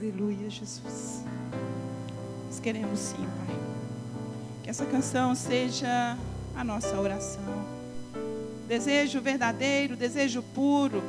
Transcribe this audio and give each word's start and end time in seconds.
Aleluia, 0.00 0.48
Jesus. 0.48 1.24
Nós 2.46 2.60
queremos 2.60 3.00
sim, 3.00 3.16
Pai. 3.16 3.56
Que 4.62 4.70
essa 4.70 4.86
canção 4.86 5.34
seja 5.34 6.16
a 6.54 6.62
nossa 6.62 6.96
oração. 7.00 7.42
Desejo 8.68 9.20
verdadeiro, 9.20 9.96
desejo 9.96 10.40
puro. 10.54 11.02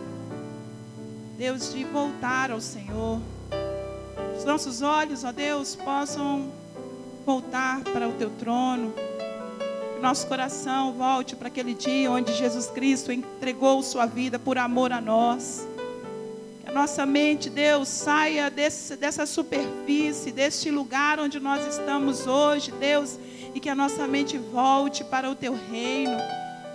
Deus, 1.37 1.71
de 1.71 1.83
voltar 1.83 2.49
ao 2.49 2.59
Senhor. 2.59 3.21
Os 4.35 4.43
nossos 4.43 4.81
olhos, 4.81 5.23
ó 5.23 5.31
Deus, 5.31 5.75
possam 5.75 6.51
voltar 7.27 7.83
para 7.83 8.09
o 8.09 8.13
teu 8.13 8.31
trono. 8.31 8.91
Que 9.93 10.01
nosso 10.01 10.25
coração 10.25 10.93
volte 10.93 11.35
para 11.35 11.47
aquele 11.47 11.75
dia 11.75 12.09
onde 12.09 12.33
Jesus 12.33 12.65
Cristo 12.65 13.11
entregou 13.11 13.83
sua 13.83 14.07
vida 14.07 14.39
por 14.39 14.57
amor 14.57 14.91
a 14.91 14.99
nós. 14.99 15.68
A 16.69 16.71
nossa 16.71 17.03
mente, 17.03 17.49
Deus, 17.49 17.87
saia 17.87 18.47
desse, 18.47 18.95
dessa 18.95 19.25
superfície, 19.25 20.31
deste 20.31 20.69
lugar 20.69 21.19
onde 21.19 21.39
nós 21.39 21.65
estamos 21.65 22.27
hoje, 22.27 22.71
Deus, 22.71 23.17
e 23.55 23.59
que 23.59 23.69
a 23.69 23.73
nossa 23.73 24.05
mente 24.05 24.37
volte 24.37 25.03
para 25.03 25.27
o 25.31 25.33
teu 25.33 25.57
reino. 25.71 26.15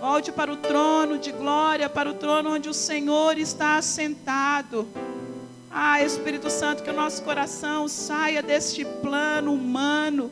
Volte 0.01 0.33
para 0.33 0.53
o 0.53 0.57
trono 0.57 1.17
de 1.17 1.31
glória, 1.31 1.89
para 1.89 2.11
o 2.11 2.15
trono 2.15 2.57
onde 2.57 2.69
o 2.69 2.75
Senhor 2.75 3.39
está 3.39 3.77
assentado. 3.77 4.85
Ah, 5.71 6.03
Espírito 6.03 6.51
Santo, 6.51 6.83
que 6.83 6.91
o 6.91 6.93
nosso 6.93 7.23
coração 7.23 7.87
saia 7.87 8.43
deste 8.43 8.85
plano 8.85 9.55
humano 9.55 10.29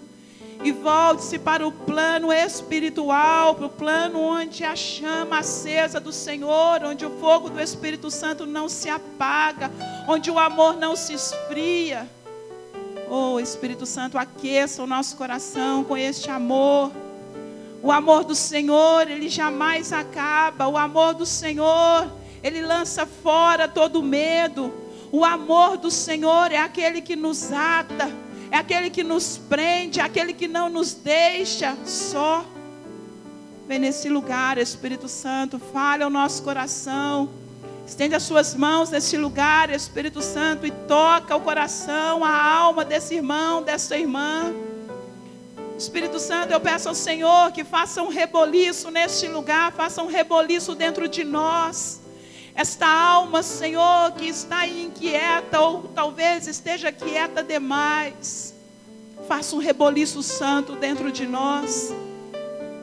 e 0.65 0.71
volte-se 0.71 1.39
para 1.39 1.67
o 1.67 1.73
plano 1.73 2.33
espiritual, 2.33 3.55
para 3.55 3.67
o 3.67 3.71
plano 3.71 4.21
onde 4.21 4.65
a 4.65 4.77
chama 4.77 5.39
acesa 5.39 5.99
do 5.99 6.13
Senhor, 6.13 6.85
onde 6.85 7.05
o 7.05 7.11
fogo 7.19 7.51
do 7.51 7.61
Espírito 7.61 8.11
Santo 8.11 8.47
não 8.47 8.69
se 8.69 8.89
apaga, 8.89 9.71
onde 10.07 10.31
o 10.31 10.39
amor 10.39 10.77
não 10.77 10.95
se 10.95 11.15
esfria. 11.15 12.09
Oh, 13.11 13.39
Espírito 13.41 13.85
Santo, 13.85 14.17
aqueça 14.17 14.83
o 14.83 14.87
nosso 14.87 15.17
coração 15.17 15.85
com 15.85 15.97
este 15.97 16.31
amor. 16.31 16.93
O 17.83 17.91
amor 17.91 18.25
do 18.25 18.35
Senhor, 18.35 19.11
ele 19.11 19.29
jamais 19.29 19.93
acaba. 19.93 20.69
O 20.69 20.79
amor 20.79 21.15
do 21.15 21.27
Senhor, 21.27 22.09
ele 22.43 22.63
lança 22.63 23.05
fora 23.05 23.67
todo 23.67 24.03
medo. 24.03 24.73
O 25.11 25.25
amor 25.25 25.77
do 25.77 25.91
Senhor 25.91 26.53
é 26.53 26.57
aquele 26.57 27.03
que 27.03 27.15
nos 27.15 27.53
ata, 27.53 28.11
é 28.53 28.59
aquele 28.59 28.91
que 28.91 29.03
nos 29.03 29.39
prende, 29.39 29.99
é 29.99 30.03
aquele 30.03 30.35
que 30.35 30.47
não 30.47 30.69
nos 30.69 30.93
deixa 30.93 31.75
só. 31.87 32.45
Vem 33.67 33.79
nesse 33.79 34.11
lugar, 34.11 34.59
Espírito 34.59 35.09
Santo, 35.09 35.59
fale 35.59 36.03
ao 36.03 36.11
nosso 36.11 36.43
coração. 36.43 37.31
Estende 37.87 38.15
as 38.15 38.23
suas 38.25 38.55
mãos 38.55 38.91
nesse 38.91 39.17
lugar, 39.17 39.71
Espírito 39.71 40.21
Santo, 40.21 40.67
e 40.67 40.71
toca 40.71 41.35
o 41.35 41.41
coração, 41.41 42.23
a 42.23 42.55
alma 42.59 42.85
desse 42.85 43.15
irmão, 43.15 43.63
dessa 43.63 43.97
irmã. 43.97 44.53
Espírito 45.79 46.21
Santo, 46.21 46.53
eu 46.53 46.61
peço 46.61 46.91
ao 46.91 46.95
Senhor 46.95 47.53
que 47.53 47.65
faça 47.65 48.03
um 48.03 48.09
reboliço 48.09 48.91
neste 48.91 49.29
lugar, 49.29 49.73
faça 49.73 50.03
um 50.03 50.09
reboliço 50.09 50.75
dentro 50.75 51.09
de 51.09 51.25
nós. 51.25 52.02
Esta 52.55 52.87
alma, 52.87 53.43
Senhor, 53.43 54.13
que 54.13 54.29
está 54.29 54.67
inquieta 54.67 55.61
ou 55.61 55.85
talvez 55.95 56.47
esteja 56.47 56.93
quieta 56.93 57.43
demais. 57.43 58.55
Faça 59.27 59.57
um 59.57 59.59
reboliço 59.59 60.23
santo 60.23 60.77
dentro 60.77 61.11
de 61.11 61.27
nós. 61.27 61.95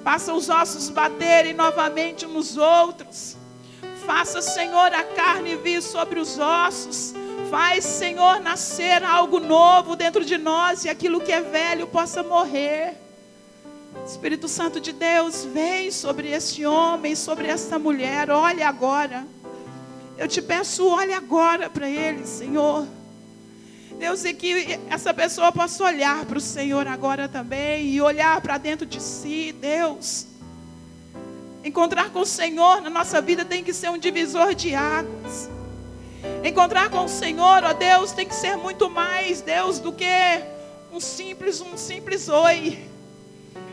Faça 0.03 0.33
os 0.33 0.49
ossos 0.49 0.89
baterem 0.89 1.53
novamente 1.53 2.25
nos 2.25 2.57
outros. 2.57 3.37
Faça, 4.05 4.41
Senhor, 4.41 4.93
a 4.93 5.03
carne 5.03 5.55
vir 5.55 5.81
sobre 5.81 6.19
os 6.19 6.39
ossos. 6.39 7.13
Faz, 7.49 7.83
Senhor, 7.85 8.39
nascer 8.39 9.03
algo 9.03 9.39
novo 9.39 9.95
dentro 9.95 10.25
de 10.25 10.37
nós 10.37 10.85
e 10.85 10.89
aquilo 10.89 11.21
que 11.21 11.31
é 11.31 11.41
velho 11.41 11.85
possa 11.87 12.23
morrer. 12.23 12.95
Espírito 14.05 14.47
Santo 14.47 14.79
de 14.79 14.93
Deus, 14.93 15.45
vem 15.45 15.91
sobre 15.91 16.29
este 16.31 16.65
homem, 16.65 17.15
sobre 17.15 17.47
esta 17.47 17.77
mulher. 17.77 18.31
Olha 18.31 18.67
agora. 18.67 19.27
Eu 20.19 20.27
te 20.27 20.41
peço, 20.41 20.85
olhe 20.85 21.13
agora 21.13 21.69
para 21.69 21.89
ele, 21.89 22.27
Senhor. 22.27 22.85
Deus, 23.97 24.25
e 24.25 24.33
que 24.33 24.77
essa 24.89 25.13
pessoa 25.13 25.49
possa 25.49 25.81
olhar 25.81 26.25
para 26.25 26.37
o 26.37 26.41
Senhor 26.41 26.85
agora 26.87 27.29
também 27.29 27.85
e 27.85 28.01
olhar 28.01 28.41
para 28.41 28.57
dentro 28.57 28.85
de 28.85 29.01
si, 29.01 29.53
Deus. 29.53 30.27
Encontrar 31.63 32.09
com 32.09 32.19
o 32.19 32.25
Senhor 32.25 32.81
na 32.81 32.89
nossa 32.89 33.21
vida 33.21 33.45
tem 33.45 33.63
que 33.63 33.73
ser 33.73 33.89
um 33.91 33.97
divisor 33.97 34.53
de 34.53 34.75
águas. 34.75 35.49
Encontrar 36.43 36.89
com 36.89 37.05
o 37.05 37.09
Senhor, 37.09 37.63
ó 37.63 37.71
Deus, 37.71 38.11
tem 38.11 38.27
que 38.27 38.35
ser 38.35 38.57
muito 38.57 38.89
mais, 38.89 39.39
Deus, 39.39 39.79
do 39.79 39.93
que 39.93 40.03
um 40.91 40.99
simples, 40.99 41.61
um 41.61 41.77
simples 41.77 42.27
oi. 42.27 42.77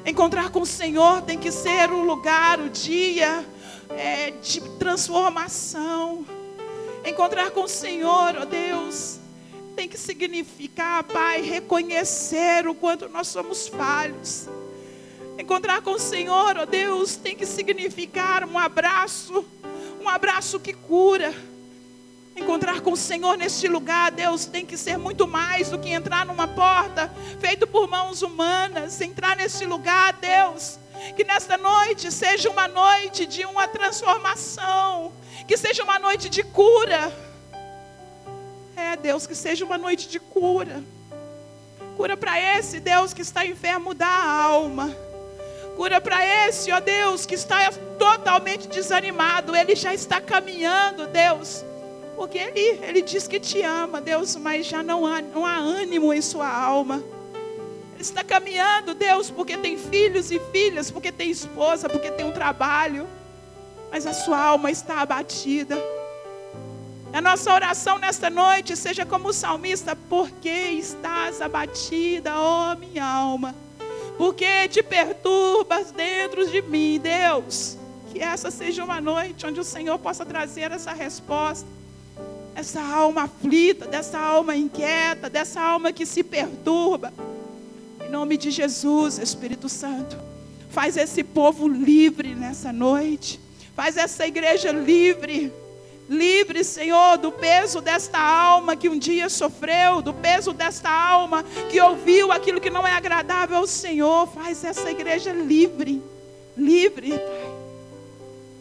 Encontrar 0.05 0.51
com 0.51 0.61
o 0.61 0.67
Senhor 0.67 1.23
tem 1.23 1.41
que 1.41 1.51
ser 1.51 1.91
o 1.91 2.03
lugar, 2.03 2.61
o 2.61 2.71
dia 2.71 3.45
é, 3.91 4.31
de 4.31 4.61
transformação. 4.79 6.25
Encontrar 7.07 7.53
com 7.53 7.63
o 7.63 7.69
Senhor, 7.69 8.37
ó 8.37 8.45
Deus, 8.45 9.21
tem 9.77 9.89
que 9.89 9.97
significar, 9.97 11.05
Pai, 11.05 11.41
reconhecer 11.41 12.67
o 12.67 12.75
quanto 12.75 13.09
nós 13.09 13.29
somos 13.29 13.69
falhos. 13.69 14.49
Encontrar 15.39 15.83
com 15.83 15.93
o 15.93 16.01
Senhor, 16.01 16.57
ó 16.57 16.67
Deus, 16.67 17.15
tem 17.15 17.37
que 17.37 17.47
significar 17.47 18.43
um 18.45 18.59
abraço, 18.59 19.45
um 20.03 20.09
abraço 20.09 20.59
que 20.59 20.73
cura. 20.73 21.33
Encontrar 22.35 22.81
com 22.81 22.91
o 22.91 22.97
Senhor 22.97 23.39
neste 23.39 23.69
lugar, 23.69 24.11
Deus, 24.11 24.45
tem 24.45 24.67
que 24.67 24.77
ser 24.77 24.99
muito 24.99 25.29
mais 25.29 25.71
do 25.71 25.79
que 25.79 25.91
entrar 25.91 26.27
numa 26.27 26.49
porta 26.49 27.15
feito 27.39 27.69
por 27.69 27.89
mãos 27.89 28.21
humanas. 28.21 29.01
Entrar 29.01 29.37
neste 29.37 29.65
lugar, 29.65 30.13
Deus, 30.15 30.77
que 31.17 31.25
nesta 31.25 31.57
noite 31.57 32.11
seja 32.11 32.51
uma 32.51 32.69
noite 32.69 33.27
de 33.27 33.45
uma 33.45 33.67
transformação 33.69 35.13
que 35.47 35.57
seja 35.57 35.83
uma 35.85 35.99
noite 35.99 36.29
de 36.29 36.43
cura. 36.43 37.13
É, 38.77 38.97
Deus, 38.97 39.27
que 39.27 39.35
seja 39.35 39.65
uma 39.65 39.79
noite 39.79 40.09
de 40.09 40.19
cura. 40.19 40.83
Cura 41.97 42.17
para 42.17 42.39
esse, 42.59 42.81
Deus, 42.81 43.15
que 43.15 43.23
está 43.23 43.47
enfermo 43.47 43.95
da 43.95 44.09
alma. 44.09 44.95
Cura 45.77 46.01
para 46.01 46.25
esse, 46.47 46.73
ó 46.73 46.81
Deus, 46.81 47.25
que 47.25 47.35
está 47.35 47.71
totalmente 47.99 48.67
desanimado. 48.69 49.55
Ele 49.55 49.75
já 49.75 49.95
está 49.95 50.21
caminhando, 50.21 51.07
Deus. 51.07 51.65
Porque 52.17 52.39
ele, 52.39 52.81
ele 52.83 53.03
diz 53.03 53.29
que 53.29 53.39
te 53.39 53.63
ama, 53.63 54.01
Deus, 54.01 54.37
mas 54.37 54.67
já 54.67 54.83
não 54.83 55.07
há, 55.07 55.23
não 55.23 55.45
há 55.47 55.57
ânimo 55.57 56.13
em 56.13 56.21
sua 56.21 56.49
alma. 56.49 57.03
Está 58.07 58.25
caminhando, 58.25 58.95
Deus, 58.95 59.31
porque 59.31 59.57
tem 59.57 59.77
filhos 59.77 60.31
e 60.31 60.41
filhas, 60.53 60.91
porque 60.91 61.13
tem 61.13 61.31
esposa, 61.31 61.89
porque 61.89 62.11
tem 62.11 62.25
um 62.25 62.33
trabalho 62.33 63.07
mas 63.91 64.07
a 64.07 64.13
sua 64.13 64.39
alma 64.39 64.71
está 64.71 65.01
abatida. 65.01 65.77
A 67.13 67.21
nossa 67.21 67.53
oração 67.53 67.99
nesta 67.99 68.29
noite 68.29 68.77
seja 68.77 69.07
como 69.07 69.29
o 69.29 69.33
salmista: 69.33 69.97
Por 69.97 70.31
que 70.31 70.51
estás 70.51 71.41
abatida, 71.41 72.35
ó 72.39 72.75
minha 72.75 73.05
alma? 73.05 73.55
Por 74.19 74.35
que 74.35 74.69
te 74.69 74.83
perturbas 74.83 75.93
dentro 75.93 76.47
de 76.47 76.61
mim, 76.63 77.01
Deus? 77.03 77.79
Que 78.13 78.21
essa 78.21 78.51
seja 78.51 78.85
uma 78.85 79.01
noite 79.01 79.47
onde 79.47 79.61
o 79.61 79.65
Senhor 79.65 79.99
possa 79.99 80.25
trazer 80.25 80.73
essa 80.73 80.93
resposta. 80.93 81.67
Essa 82.55 82.81
alma 82.81 83.25
aflita, 83.25 83.87
dessa 83.87 84.19
alma 84.19 84.57
inquieta, 84.57 85.29
dessa 85.29 85.61
alma 85.61 85.93
que 85.93 86.07
se 86.07 86.23
perturba. 86.23 87.13
Em 88.07 88.09
nome 88.09 88.37
de 88.37 88.53
Jesus, 88.53 89.19
Espírito 89.19 89.69
Santo, 89.69 90.17
faz 90.71 90.97
esse 90.97 91.25
povo 91.25 91.67
livre 91.67 92.37
nessa 92.37 92.73
noite. 92.73 93.41
Faz 93.75 93.97
essa 93.97 94.25
igreja 94.25 94.71
livre. 94.71 95.53
Livre, 96.09 96.63
Senhor, 96.63 97.19
do 97.19 97.33
peso 97.33 97.81
desta 97.81 98.17
alma 98.17 98.77
que 98.77 98.89
um 98.89 98.97
dia 98.97 99.29
sofreu, 99.29 100.01
do 100.01 100.15
peso 100.15 100.53
desta 100.53 100.89
alma 100.89 101.43
que 101.69 101.81
ouviu 101.81 102.31
aquilo 102.31 102.61
que 102.61 102.71
não 102.71 102.87
é 102.87 102.93
agradável 102.93 103.57
ao 103.57 103.67
Senhor. 103.67 104.29
Faz 104.29 104.63
essa 104.63 104.89
igreja 104.89 105.33
livre. 105.33 106.01
Livre, 106.57 107.11
Pai. 107.11 107.57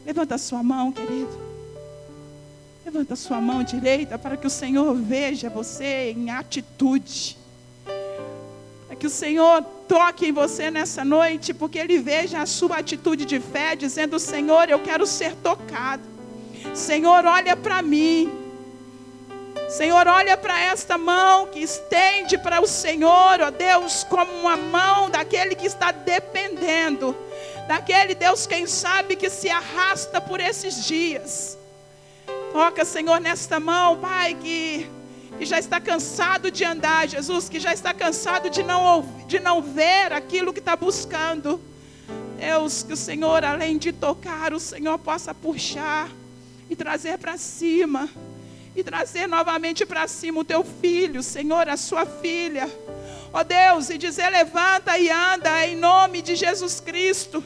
Levanta 0.08 0.34
a 0.34 0.40
sua 0.40 0.64
mão, 0.64 0.92
querido. 0.92 1.40
Levanta 2.84 3.14
a 3.14 3.18
sua 3.18 3.40
mão 3.40 3.64
direita 3.64 4.18
para 4.18 4.38
que 4.38 4.48
o 4.48 4.50
Senhor 4.50 4.96
veja 4.96 5.52
você 5.52 6.16
em 6.18 6.32
atitude. 6.32 7.45
Para 8.96 9.02
que 9.02 9.08
o 9.08 9.10
Senhor 9.10 9.62
toque 9.90 10.28
em 10.28 10.32
você 10.32 10.72
nessa 10.72 11.04
noite, 11.04 11.54
porque 11.54 11.78
Ele 11.78 12.00
veja 12.00 12.42
a 12.42 12.46
sua 12.46 12.78
atitude 12.78 13.26
de 13.26 13.42
fé, 13.42 13.76
dizendo: 13.76 14.18
Senhor, 14.18 14.70
eu 14.70 14.80
quero 14.80 15.06
ser 15.06 15.36
tocado. 15.36 16.02
Senhor, 16.74 17.26
olha 17.26 17.58
para 17.58 17.82
mim. 17.82 18.32
Senhor, 19.68 20.08
olha 20.08 20.38
para 20.38 20.58
esta 20.62 20.98
mão 20.98 21.48
que 21.48 21.60
estende 21.60 22.38
para 22.38 22.62
o 22.62 22.68
Senhor, 22.68 23.42
ó 23.42 23.52
Deus, 23.52 24.06
como 24.06 24.32
uma 24.32 24.56
mão 24.56 25.10
daquele 25.10 25.56
que 25.56 25.68
está 25.68 25.92
dependendo, 25.92 27.14
daquele 27.68 28.16
Deus, 28.16 28.48
quem 28.48 28.66
sabe, 28.66 29.18
que 29.18 29.30
se 29.30 29.50
arrasta 29.50 30.22
por 30.22 30.40
esses 30.40 30.86
dias. 30.86 31.58
Toca, 32.54 32.86
Senhor, 32.86 33.20
nesta 33.20 33.60
mão, 33.60 33.98
Pai, 33.98 34.36
que 34.36 34.90
que 35.38 35.46
já 35.46 35.60
está 35.60 35.80
cansado 35.80 36.50
de 36.50 36.64
andar, 36.64 37.08
Jesus, 37.08 37.50
que 37.50 37.60
já 37.60 37.74
está 37.74 37.94
cansado 37.94 38.50
de 38.50 38.64
não, 38.64 39.06
de 39.28 39.40
não 39.40 39.62
ver 39.62 40.14
aquilo 40.14 40.54
que 40.54 40.60
está 40.60 40.76
buscando. 40.76 41.60
Deus, 42.38 42.84
que 42.84 42.94
o 42.94 42.98
Senhor, 42.98 43.44
além 43.44 43.78
de 43.78 43.92
tocar, 43.92 44.54
o 44.54 44.60
Senhor 44.60 44.98
possa 45.00 45.34
puxar 45.34 46.10
e 46.70 46.76
trazer 46.76 47.18
para 47.18 47.38
cima, 47.38 48.10
e 48.76 48.84
trazer 48.84 49.28
novamente 49.28 49.86
para 49.86 50.08
cima 50.08 50.42
o 50.42 50.44
teu 50.44 50.64
filho, 50.64 51.24
Senhor, 51.24 51.68
a 51.70 51.78
sua 51.78 52.06
filha. 52.06 52.70
Ó 53.32 53.44
Deus, 53.44 53.90
e 53.90 53.98
dizer: 53.98 54.30
levanta 54.30 54.98
e 54.98 55.10
anda 55.10 55.66
em 55.66 55.76
nome 55.76 56.22
de 56.22 56.36
Jesus 56.36 56.80
Cristo. 56.80 57.44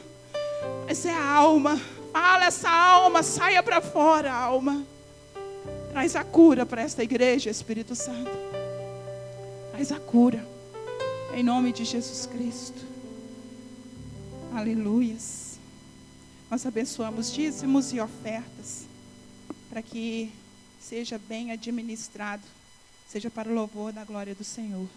Mas 0.86 1.06
é 1.06 1.12
a 1.12 1.24
alma, 1.24 1.80
fala 2.12 2.46
essa 2.46 2.68
alma, 2.68 3.22
saia 3.22 3.62
para 3.62 3.80
fora, 3.80 4.32
alma. 4.32 4.84
Traz 5.90 6.14
a 6.14 6.22
cura 6.22 6.64
para 6.64 6.82
esta 6.82 7.02
igreja, 7.02 7.50
Espírito 7.50 7.96
Santo. 7.96 8.30
Traz 9.72 9.90
a 9.90 9.98
cura. 9.98 10.46
Em 11.34 11.42
nome 11.42 11.72
de 11.72 11.84
Jesus 11.84 12.26
Cristo. 12.26 12.80
Aleluias. 14.54 15.58
Nós 16.48 16.64
abençoamos 16.64 17.32
dízimos 17.32 17.92
e 17.92 18.00
ofertas. 18.00 18.86
Para 19.68 19.82
que 19.82 20.32
seja 20.80 21.18
bem 21.18 21.50
administrado. 21.50 22.42
Seja 23.08 23.28
para 23.28 23.50
o 23.50 23.54
louvor 23.54 23.92
da 23.92 24.04
glória 24.04 24.34
do 24.34 24.44
Senhor. 24.44 24.88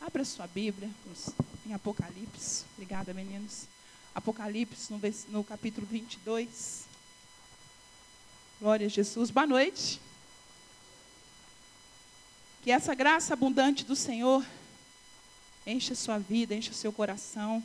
Abra 0.00 0.24
sua 0.24 0.46
Bíblia 0.46 0.88
em 1.66 1.74
Apocalipse. 1.74 2.64
Obrigada, 2.74 3.12
meninos. 3.12 3.64
Apocalipse, 4.14 4.90
no, 5.28 5.44
capítulo 5.44 5.86
22. 5.86 6.87
Glória 8.60 8.86
a 8.86 8.90
Jesus. 8.90 9.30
Boa 9.30 9.46
noite. 9.46 10.00
Que 12.60 12.72
essa 12.72 12.92
graça 12.92 13.32
abundante 13.32 13.84
do 13.84 13.94
Senhor 13.94 14.44
encha 15.64 15.94
sua 15.94 16.18
vida, 16.18 16.56
encha 16.56 16.72
seu 16.72 16.92
coração. 16.92 17.62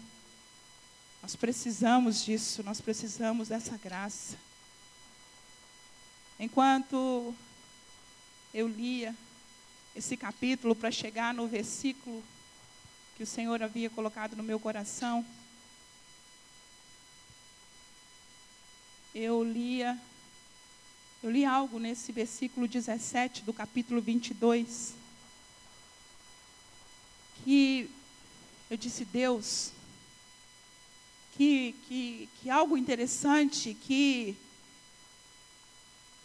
Nós 1.23 1.35
precisamos 1.35 2.23
disso, 2.23 2.61
nós 2.61 2.79
precisamos 2.79 3.47
dessa 3.47 3.75
graça. 3.75 4.37
Enquanto 6.39 7.33
eu 8.53 8.67
lia 8.67 9.15
esse 9.95 10.15
capítulo 10.15 10.75
para 10.75 10.91
chegar 10.91 11.33
no 11.33 11.47
versículo 11.47 12.23
que 13.17 13.23
o 13.23 13.27
Senhor 13.27 13.63
havia 13.63 13.89
colocado 13.89 14.35
no 14.35 14.43
meu 14.43 14.59
coração, 14.59 15.25
eu 19.15 19.43
lia 19.43 19.99
eu 21.23 21.31
li 21.31 21.45
algo 21.45 21.79
nesse 21.79 22.11
versículo 22.11 22.67
17 22.67 23.43
do 23.43 23.53
capítulo 23.53 24.01
22. 24.01 24.93
Que 27.45 27.89
eu 28.69 28.75
disse, 28.75 29.05
Deus, 29.05 29.71
que, 31.37 31.73
que, 31.87 32.29
que 32.35 32.49
algo 32.49 32.77
interessante, 32.77 33.73
que 33.73 34.35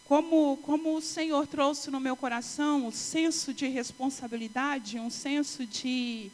como, 0.05 0.57
como 0.63 0.97
o 0.97 1.01
Senhor 1.01 1.47
trouxe 1.47 1.93
no 1.93 2.01
meu 2.01 2.17
coração 2.17 2.89
um 2.89 2.91
senso 2.91 3.55
de 3.55 3.69
responsabilidade, 3.69 4.99
um 4.99 5.11
senso 5.11 5.65
de, 5.65 6.29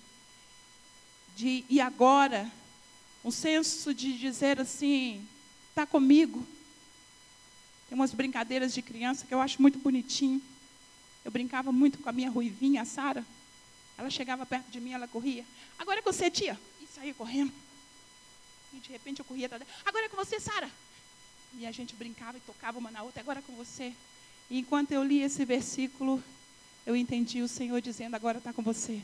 de 1.36 1.66
e 1.68 1.82
agora, 1.82 2.50
um 3.22 3.30
senso 3.30 3.92
de 3.92 4.16
dizer 4.16 4.58
assim, 4.58 5.22
está 5.68 5.84
comigo, 5.84 6.46
tem 7.88 7.96
umas 7.96 8.12
brincadeiras 8.12 8.74
de 8.74 8.82
criança 8.82 9.26
que 9.26 9.34
eu 9.34 9.40
acho 9.40 9.60
muito 9.60 9.78
bonitinho. 9.78 10.40
Eu 11.24 11.30
brincava 11.30 11.72
muito 11.72 11.98
com 11.98 12.08
a 12.08 12.12
minha 12.12 12.30
ruivinha, 12.30 12.82
a 12.82 12.84
Sara. 12.84 13.24
Ela 13.96 14.10
chegava 14.10 14.44
perto 14.44 14.70
de 14.70 14.80
mim, 14.80 14.92
ela 14.92 15.06
corria. 15.06 15.44
Agora 15.78 16.00
é 16.00 16.02
com 16.02 16.12
você, 16.12 16.30
tia. 16.30 16.58
E 16.82 16.86
saía 16.86 17.14
correndo. 17.14 17.52
E 18.72 18.76
de 18.78 18.90
repente 18.90 19.20
eu 19.20 19.24
corria 19.24 19.46
atrás 19.46 19.62
Agora 19.84 20.06
é 20.06 20.08
com 20.08 20.16
você, 20.16 20.40
Sara. 20.40 20.70
E 21.56 21.66
a 21.66 21.70
gente 21.70 21.94
brincava 21.94 22.36
e 22.36 22.40
tocava 22.40 22.78
uma 22.78 22.90
na 22.90 23.02
outra. 23.02 23.20
Agora 23.20 23.38
é 23.38 23.42
com 23.42 23.54
você. 23.54 23.94
E 24.50 24.58
enquanto 24.58 24.92
eu 24.92 25.02
li 25.02 25.22
esse 25.22 25.44
versículo, 25.44 26.22
eu 26.84 26.96
entendi 26.96 27.40
o 27.40 27.48
Senhor 27.48 27.80
dizendo: 27.80 28.16
Agora 28.16 28.38
está 28.38 28.52
com 28.52 28.62
você. 28.62 29.00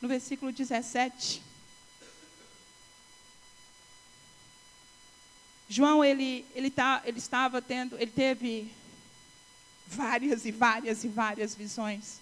No 0.00 0.08
versículo 0.08 0.52
17. 0.52 1.42
João, 5.72 6.04
ele, 6.04 6.44
ele, 6.54 6.68
tá, 6.68 7.00
ele 7.06 7.18
estava 7.18 7.62
tendo, 7.62 7.96
ele 7.96 8.10
teve 8.10 8.70
várias 9.86 10.44
e 10.44 10.52
várias 10.52 11.02
e 11.02 11.08
várias 11.08 11.54
visões. 11.54 12.20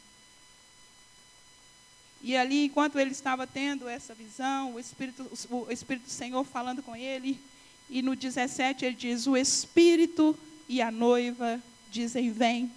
E 2.22 2.36
ali, 2.36 2.66
enquanto 2.66 2.96
ele 2.96 3.10
estava 3.10 3.48
tendo 3.48 3.88
essa 3.88 4.14
visão, 4.14 4.74
o 4.74 4.78
Espírito, 4.78 5.26
o 5.50 5.66
Espírito 5.68 6.04
do 6.04 6.10
Senhor 6.10 6.44
falando 6.44 6.80
com 6.80 6.94
ele, 6.94 7.40
e 7.88 8.02
no 8.02 8.14
17 8.14 8.84
ele 8.84 8.94
diz: 8.94 9.26
O 9.26 9.36
Espírito 9.36 10.38
e 10.68 10.80
a 10.80 10.92
noiva 10.92 11.60
dizem: 11.90 12.30
Vem. 12.30 12.70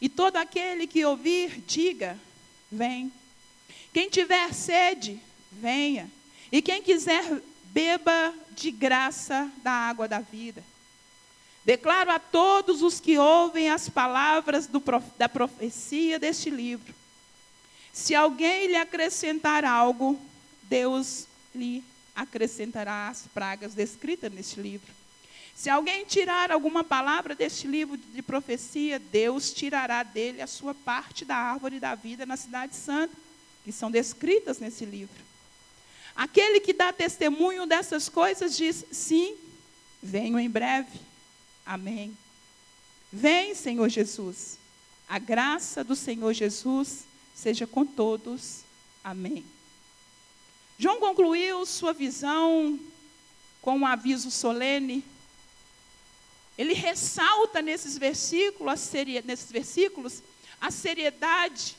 E 0.00 0.08
todo 0.08 0.36
aquele 0.36 0.86
que 0.86 1.04
ouvir, 1.04 1.62
diga: 1.66 2.18
Vem. 2.72 3.12
Quem 3.92 4.08
tiver 4.08 4.54
sede, 4.54 5.20
venha. 5.52 6.10
E 6.50 6.62
quem 6.62 6.82
quiser 6.82 7.42
beba 7.72 8.34
de 8.52 8.70
graça 8.70 9.50
da 9.62 9.72
água 9.72 10.06
da 10.06 10.20
vida. 10.20 10.62
Declaro 11.64 12.10
a 12.10 12.18
todos 12.18 12.82
os 12.82 13.00
que 13.00 13.18
ouvem 13.18 13.70
as 13.70 13.88
palavras 13.88 14.66
do, 14.66 14.82
da 15.18 15.28
profecia 15.28 16.18
deste 16.18 16.50
livro. 16.50 16.94
Se 17.92 18.14
alguém 18.14 18.68
lhe 18.68 18.76
acrescentar 18.76 19.64
algo, 19.64 20.18
Deus 20.64 21.26
lhe 21.54 21.84
acrescentará 22.14 23.08
as 23.08 23.26
pragas 23.32 23.74
descritas 23.74 24.32
neste 24.32 24.60
livro. 24.60 24.92
Se 25.54 25.68
alguém 25.68 26.06
tirar 26.06 26.50
alguma 26.50 26.82
palavra 26.82 27.34
deste 27.34 27.66
livro 27.66 27.96
de 27.96 28.22
profecia, 28.22 28.98
Deus 28.98 29.52
tirará 29.52 30.02
dele 30.02 30.40
a 30.40 30.46
sua 30.46 30.74
parte 30.74 31.24
da 31.24 31.36
árvore 31.36 31.78
da 31.78 31.94
vida 31.94 32.24
na 32.24 32.36
cidade 32.36 32.74
santa, 32.74 33.14
que 33.64 33.70
são 33.70 33.90
descritas 33.90 34.58
nesse 34.58 34.86
livro. 34.86 35.29
Aquele 36.14 36.60
que 36.60 36.72
dá 36.72 36.92
testemunho 36.92 37.66
dessas 37.66 38.08
coisas 38.08 38.56
diz: 38.56 38.84
sim, 38.90 39.36
venho 40.02 40.38
em 40.38 40.48
breve. 40.48 41.00
Amém. 41.64 42.16
Vem, 43.12 43.54
Senhor 43.54 43.88
Jesus. 43.88 44.58
A 45.08 45.18
graça 45.18 45.82
do 45.82 45.96
Senhor 45.96 46.32
Jesus 46.32 47.04
seja 47.34 47.66
com 47.66 47.84
todos. 47.84 48.60
Amém. 49.02 49.44
João 50.78 50.98
concluiu 51.00 51.66
sua 51.66 51.92
visão 51.92 52.78
com 53.60 53.78
um 53.78 53.86
aviso 53.86 54.30
solene. 54.30 55.04
Ele 56.56 56.74
ressalta 56.74 57.60
nesses 57.60 57.98
versículos, 57.98 58.72
a 58.72 59.22
nesses 59.24 59.50
versículos 59.50 60.22
a 60.60 60.70
seriedade 60.70 61.76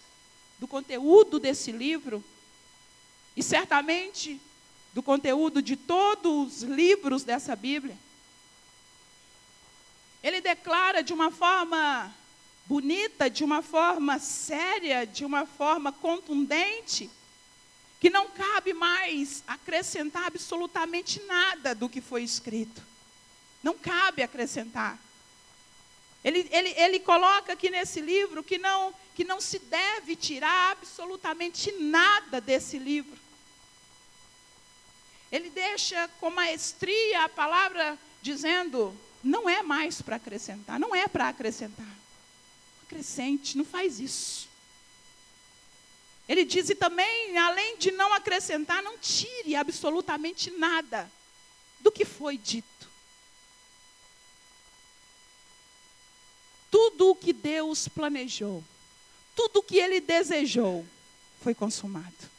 do 0.60 0.68
conteúdo 0.68 1.40
desse 1.40 1.72
livro 1.72 2.24
e 3.36 3.42
certamente 3.42 4.40
do 4.94 5.02
conteúdo 5.02 5.62
de 5.62 5.76
todos 5.76 6.58
os 6.58 6.64
livros 6.64 7.24
dessa 7.24 7.56
Bíblia. 7.56 7.98
Ele 10.22 10.42
declara 10.42 11.02
de 11.02 11.14
uma 11.14 11.32
forma 11.32 12.14
bonita, 12.66 13.30
de 13.30 13.44
uma 13.44 13.62
forma 13.62 14.20
séria, 14.20 15.06
de 15.06 15.26
uma 15.26 15.46
forma 15.46 15.92
contundente, 15.92 17.10
que 18.00 18.10
não 18.10 18.28
cabe 18.30 18.74
mais 18.74 19.44
acrescentar 19.48 20.26
absolutamente 20.26 21.22
nada 21.24 21.74
do 21.74 21.90
que 21.90 22.02
foi 22.02 22.24
escrito. 22.24 22.82
Não 23.64 23.78
cabe 23.78 24.24
acrescentar. 24.24 25.00
Ele, 26.24 26.48
ele, 26.52 26.70
ele 26.70 27.00
coloca 27.00 27.54
aqui 27.54 27.70
nesse 27.70 28.00
livro 28.00 28.44
que 28.44 28.58
não, 28.58 28.94
que 29.16 29.24
não 29.24 29.42
se 29.42 29.60
deve 29.60 30.16
tirar 30.16 30.72
absolutamente 30.72 31.72
nada 31.74 32.40
desse 32.40 32.78
livro. 32.78 33.21
Ele 35.32 35.50
deixa 35.50 36.08
com 36.20 36.30
maestria 36.30 37.24
a 37.24 37.30
palavra 37.30 37.98
dizendo: 38.22 38.96
não 39.24 39.50
é 39.50 39.64
mais 39.64 40.02
para 40.02 40.18
acrescentar, 40.18 40.80
não 40.80 40.96
é 40.96 41.08
para 41.08 41.30
acrescentar. 41.30 41.88
Acrescente, 42.84 43.58
não 43.58 43.64
faz 43.64 44.00
isso. 44.00 44.50
Ele 46.28 46.46
diz 46.46 46.70
e 46.70 46.76
também, 46.76 47.38
além 47.38 47.78
de 47.78 47.92
não 47.92 48.14
acrescentar, 48.14 48.84
não 48.84 48.98
tire 48.98 49.56
absolutamente 49.56 50.52
nada 50.52 51.12
do 51.80 51.92
que 51.92 52.06
foi 52.06 52.38
dito. 52.38 52.68
Tudo 56.70 57.10
o 57.10 57.16
que 57.16 57.34
Deus 57.34 57.88
planejou, 57.88 58.64
tudo 59.36 59.60
o 59.60 59.64
que 59.64 59.78
Ele 59.78 60.00
desejou, 60.00 60.86
foi 61.42 61.54
consumado. 61.54 62.32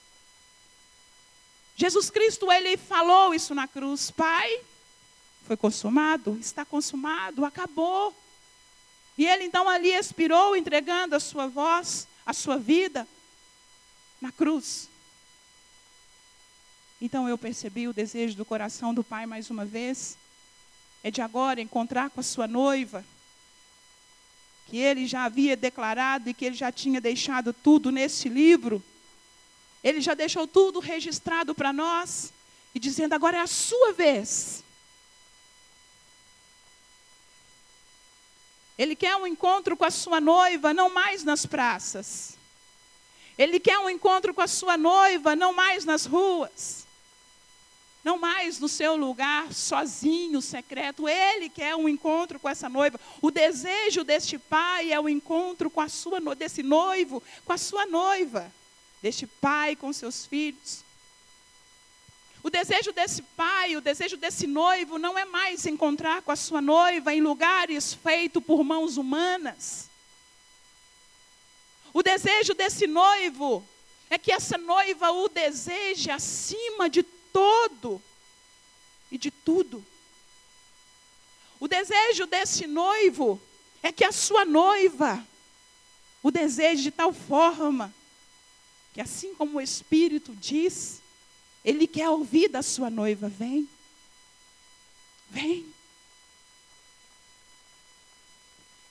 Jesus 1.82 2.10
Cristo, 2.10 2.52
ele 2.52 2.76
falou 2.76 3.34
isso 3.34 3.56
na 3.56 3.66
cruz: 3.66 4.08
Pai, 4.08 4.60
foi 5.44 5.56
consumado, 5.56 6.38
está 6.40 6.64
consumado, 6.64 7.44
acabou. 7.44 8.14
E 9.18 9.26
ele 9.26 9.42
então 9.42 9.68
ali 9.68 9.88
expirou, 9.88 10.54
entregando 10.54 11.16
a 11.16 11.18
sua 11.18 11.48
voz, 11.48 12.06
a 12.24 12.32
sua 12.32 12.56
vida, 12.56 13.04
na 14.20 14.30
cruz. 14.30 14.88
Então 17.00 17.28
eu 17.28 17.36
percebi 17.36 17.88
o 17.88 17.92
desejo 17.92 18.36
do 18.36 18.44
coração 18.44 18.94
do 18.94 19.02
Pai 19.02 19.26
mais 19.26 19.50
uma 19.50 19.64
vez, 19.64 20.16
é 21.02 21.10
de 21.10 21.20
agora 21.20 21.60
encontrar 21.60 22.10
com 22.10 22.20
a 22.20 22.22
sua 22.22 22.46
noiva, 22.46 23.04
que 24.68 24.78
ele 24.78 25.04
já 25.04 25.24
havia 25.24 25.56
declarado 25.56 26.30
e 26.30 26.34
que 26.34 26.44
ele 26.44 26.54
já 26.54 26.70
tinha 26.70 27.00
deixado 27.00 27.52
tudo 27.52 27.90
nesse 27.90 28.28
livro. 28.28 28.80
Ele 29.82 30.00
já 30.00 30.14
deixou 30.14 30.46
tudo 30.46 30.78
registrado 30.78 31.54
para 31.54 31.72
nós 31.72 32.32
e 32.74 32.78
dizendo: 32.78 33.14
agora 33.14 33.38
é 33.38 33.40
a 33.40 33.46
sua 33.46 33.92
vez. 33.92 34.62
Ele 38.78 38.96
quer 38.96 39.16
um 39.16 39.26
encontro 39.26 39.76
com 39.76 39.84
a 39.84 39.90
sua 39.90 40.20
noiva, 40.20 40.72
não 40.72 40.90
mais 40.90 41.24
nas 41.24 41.44
praças. 41.44 42.38
Ele 43.36 43.58
quer 43.58 43.78
um 43.78 43.88
encontro 43.88 44.32
com 44.32 44.40
a 44.40 44.46
sua 44.46 44.76
noiva, 44.76 45.36
não 45.36 45.52
mais 45.52 45.84
nas 45.84 46.06
ruas. 46.06 46.86
Não 48.04 48.18
mais 48.18 48.58
no 48.58 48.68
seu 48.68 48.96
lugar, 48.96 49.52
sozinho, 49.52 50.42
secreto. 50.42 51.08
Ele 51.08 51.48
quer 51.48 51.76
um 51.76 51.88
encontro 51.88 52.40
com 52.40 52.48
essa 52.48 52.68
noiva. 52.68 52.98
O 53.20 53.30
desejo 53.30 54.02
deste 54.02 54.38
pai 54.38 54.92
é 54.92 54.98
o 54.98 55.08
encontro 55.08 55.70
com 55.70 55.80
a 55.80 55.88
sua 55.88 56.20
desse 56.34 56.62
noivo, 56.62 57.22
com 57.44 57.52
a 57.52 57.58
sua 57.58 57.86
noiva. 57.86 58.52
Deste 59.02 59.26
pai 59.26 59.74
com 59.74 59.92
seus 59.92 60.24
filhos. 60.24 60.84
O 62.42 62.50
desejo 62.50 62.92
desse 62.92 63.22
pai, 63.22 63.76
o 63.76 63.80
desejo 63.80 64.16
desse 64.16 64.46
noivo 64.46 64.98
não 64.98 65.18
é 65.18 65.24
mais 65.24 65.60
se 65.60 65.70
encontrar 65.70 66.22
com 66.22 66.32
a 66.32 66.36
sua 66.36 66.60
noiva 66.60 67.14
em 67.14 67.20
lugares 67.20 67.94
feitos 67.94 68.42
por 68.42 68.64
mãos 68.64 68.96
humanas. 68.96 69.88
O 71.92 72.02
desejo 72.02 72.54
desse 72.54 72.86
noivo 72.86 73.64
é 74.08 74.18
que 74.18 74.32
essa 74.32 74.58
noiva 74.58 75.10
o 75.12 75.28
deseje 75.28 76.10
acima 76.10 76.88
de 76.88 77.02
todo 77.02 78.02
e 79.10 79.18
de 79.18 79.30
tudo. 79.30 79.84
O 81.60 81.68
desejo 81.68 82.26
desse 82.26 82.66
noivo 82.66 83.40
é 83.82 83.92
que 83.92 84.04
a 84.04 84.10
sua 84.10 84.44
noiva 84.44 85.24
o 86.22 86.30
deseje 86.30 86.84
de 86.84 86.90
tal 86.90 87.12
forma 87.12 87.94
que, 88.92 89.00
assim 89.00 89.34
como 89.34 89.58
o 89.58 89.60
Espírito 89.60 90.34
diz, 90.34 91.00
ele 91.64 91.86
quer 91.86 92.08
ouvir 92.08 92.48
da 92.48 92.62
sua 92.62 92.90
noiva: 92.90 93.28
vem, 93.28 93.68
vem. 95.30 95.72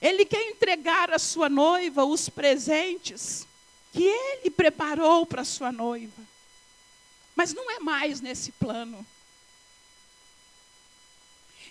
Ele 0.01 0.25
quer 0.25 0.49
entregar 0.49 1.11
à 1.11 1.19
sua 1.19 1.47
noiva 1.47 2.03
os 2.03 2.27
presentes 2.27 3.47
que 3.93 4.03
ele 4.03 4.49
preparou 4.49 5.25
para 5.25 5.41
a 5.41 5.45
sua 5.45 5.71
noiva. 5.71 6.23
Mas 7.35 7.53
não 7.53 7.69
é 7.69 7.79
mais 7.79 8.19
nesse 8.19 8.51
plano. 8.53 9.05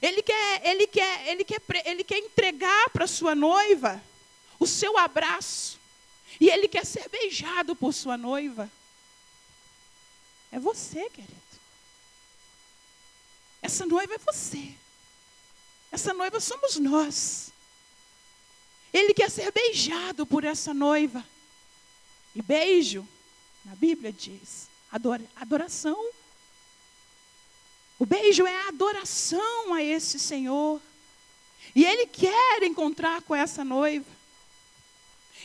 Ele 0.00 0.22
quer, 0.22 0.66
ele 0.66 0.86
quer, 0.86 1.28
ele 1.28 1.44
quer, 1.44 1.60
ele 1.84 2.04
quer 2.04 2.18
entregar 2.18 2.90
para 2.90 3.06
sua 3.06 3.34
noiva 3.34 4.02
o 4.60 4.66
seu 4.66 4.96
abraço. 4.96 5.79
E 6.38 6.48
ele 6.48 6.68
quer 6.68 6.84
ser 6.84 7.08
beijado 7.08 7.74
por 7.74 7.92
sua 7.92 8.16
noiva. 8.16 8.70
É 10.52 10.58
você, 10.58 11.08
querido. 11.10 11.40
Essa 13.62 13.86
noiva 13.86 14.14
é 14.14 14.18
você. 14.18 14.74
Essa 15.92 16.12
noiva 16.14 16.40
somos 16.40 16.76
nós. 16.76 17.52
Ele 18.92 19.14
quer 19.14 19.30
ser 19.30 19.50
beijado 19.52 20.26
por 20.26 20.44
essa 20.44 20.74
noiva. 20.74 21.24
E 22.34 22.42
beijo, 22.42 23.06
na 23.64 23.74
Bíblia 23.74 24.12
diz, 24.12 24.68
adoração. 25.36 26.10
O 27.98 28.06
beijo 28.06 28.46
é 28.46 28.62
a 28.62 28.68
adoração 28.68 29.74
a 29.74 29.82
esse 29.82 30.18
Senhor. 30.18 30.80
E 31.74 31.84
ele 31.84 32.06
quer 32.06 32.62
encontrar 32.62 33.22
com 33.22 33.34
essa 33.34 33.64
noiva. 33.64 34.19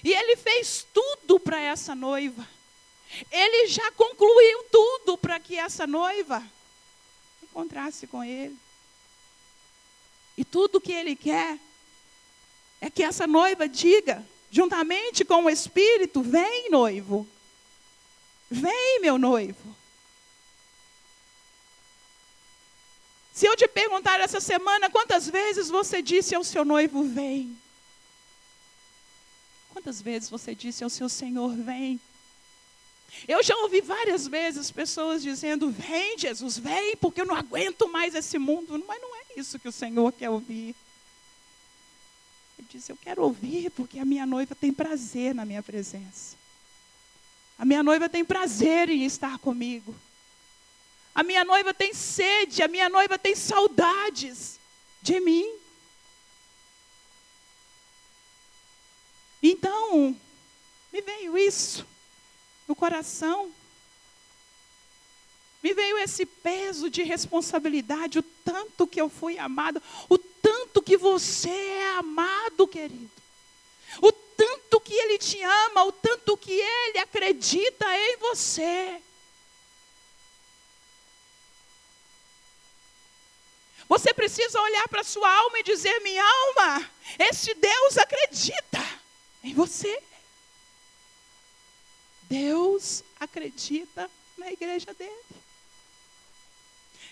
E 0.04 0.14
ele 0.14 0.36
fez 0.36 0.86
tudo 0.94 1.40
para 1.40 1.60
essa 1.60 1.96
noiva. 1.96 2.48
Ele 3.32 3.68
já 3.68 3.92
concluiu 3.92 4.64
tudo 4.72 5.18
para 5.18 5.40
que 5.40 5.56
essa 5.56 5.88
noiva 5.88 6.44
encontrasse 7.44 8.08
com 8.08 8.24
ele. 8.24 8.58
E 10.38 10.44
tudo 10.44 10.82
que 10.82 10.92
ele 10.92 11.16
quer 11.16 11.58
é 12.82 12.90
que 12.90 13.04
essa 13.04 13.26
noiva 13.26 13.68
diga, 13.70 14.26
juntamente 14.52 15.24
com 15.24 15.46
o 15.46 15.50
Espírito: 15.50 16.22
Vem, 16.22 16.70
noivo. 16.70 17.28
Vem, 18.50 19.00
meu 19.02 19.18
noivo. 19.18 19.76
Se 23.34 23.46
eu 23.46 23.56
te 23.56 23.68
perguntar 23.68 24.20
essa 24.20 24.40
semana 24.40 24.90
quantas 24.90 25.30
vezes 25.30 25.70
você 25.70 26.02
disse 26.02 26.36
ao 26.36 26.44
seu 26.44 26.66
noivo: 26.66 27.04
Vem. 27.04 27.58
Quantas 29.86 30.02
vezes 30.02 30.32
você 30.32 30.56
disse 30.56 30.84
ao 30.84 30.90
seu 30.90 31.08
Senhor: 31.08 31.56
Vem. 31.56 32.02
Eu 33.28 33.44
já 33.44 33.56
ouvi 33.58 33.82
várias 33.82 34.28
vezes 34.28 34.72
pessoas 34.72 35.22
dizendo: 35.22 35.70
Vem, 35.70 36.18
Jesus, 36.18 36.58
vem, 36.58 36.96
porque 36.98 37.22
eu 37.22 37.26
não 37.28 37.36
aguento 37.36 37.88
mais 37.88 38.16
esse 38.16 38.40
mundo. 38.40 38.84
Mas 38.88 39.00
não 39.00 39.16
é 39.16 39.22
isso 39.38 39.60
que 39.60 39.68
o 39.68 39.72
Senhor 39.72 40.12
quer 40.12 40.32
ouvir. 40.32 40.76
Ele 42.58 42.68
disse: 42.68 42.92
Eu 42.92 42.98
quero 42.98 43.22
ouvir 43.22 43.70
porque 43.70 44.00
a 44.00 44.06
minha 44.06 44.26
noiva 44.26 44.56
tem 44.56 44.74
prazer 44.74 45.36
na 45.36 45.46
minha 45.46 45.62
presença. 45.62 46.36
A 47.56 47.64
minha 47.64 47.84
noiva 47.84 48.10
tem 48.10 48.26
prazer 48.26 48.90
em 48.90 49.06
estar 49.06 49.38
comigo. 49.38 49.96
A 51.14 51.22
minha 51.22 51.46
noiva 51.46 51.76
tem 51.76 51.94
sede, 51.94 52.64
a 52.64 52.68
minha 52.68 52.90
noiva 52.90 53.20
tem 53.20 53.36
saudades 53.36 54.60
de 55.04 55.20
mim. 55.20 55.60
Então, 59.48 60.20
me 60.92 61.02
veio 61.02 61.38
isso 61.38 61.86
no 62.68 62.76
coração. 62.76 63.54
Me 65.62 65.72
veio 65.72 66.00
esse 66.00 66.26
peso 66.26 66.90
de 66.90 67.04
responsabilidade, 67.04 68.18
o 68.18 68.24
tanto 68.24 68.88
que 68.88 69.00
eu 69.00 69.08
fui 69.08 69.38
amado, 69.38 69.82
o 70.10 70.18
tanto 70.18 70.82
que 70.82 70.98
você 70.98 71.50
é 71.50 71.98
amado, 71.98 72.68
querido. 72.68 73.12
O 74.02 74.12
tanto 74.12 74.80
que 74.82 74.96
ele 74.96 75.20
te 75.20 75.40
ama, 75.44 75.84
o 75.86 75.92
tanto 75.92 76.36
que 76.38 76.52
ele 76.52 76.98
acredita 76.98 77.86
em 78.00 78.18
você. 78.18 79.00
Você 83.88 84.12
precisa 84.12 84.60
olhar 84.60 84.88
para 84.88 85.04
sua 85.04 85.32
alma 85.32 85.60
e 85.60 85.64
dizer: 85.64 86.00
minha 86.00 86.24
alma, 86.24 86.92
este 87.20 87.54
Deus 87.54 87.98
acredita 88.00 88.95
em 89.46 89.54
você. 89.54 90.02
Deus 92.24 93.04
acredita 93.20 94.10
na 94.38 94.52
igreja 94.52 94.92
dele. 94.94 95.24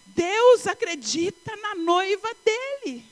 Deus 0.07 0.65
acredita 0.65 1.55
na 1.57 1.75
noiva 1.75 2.29
dele. 2.43 3.05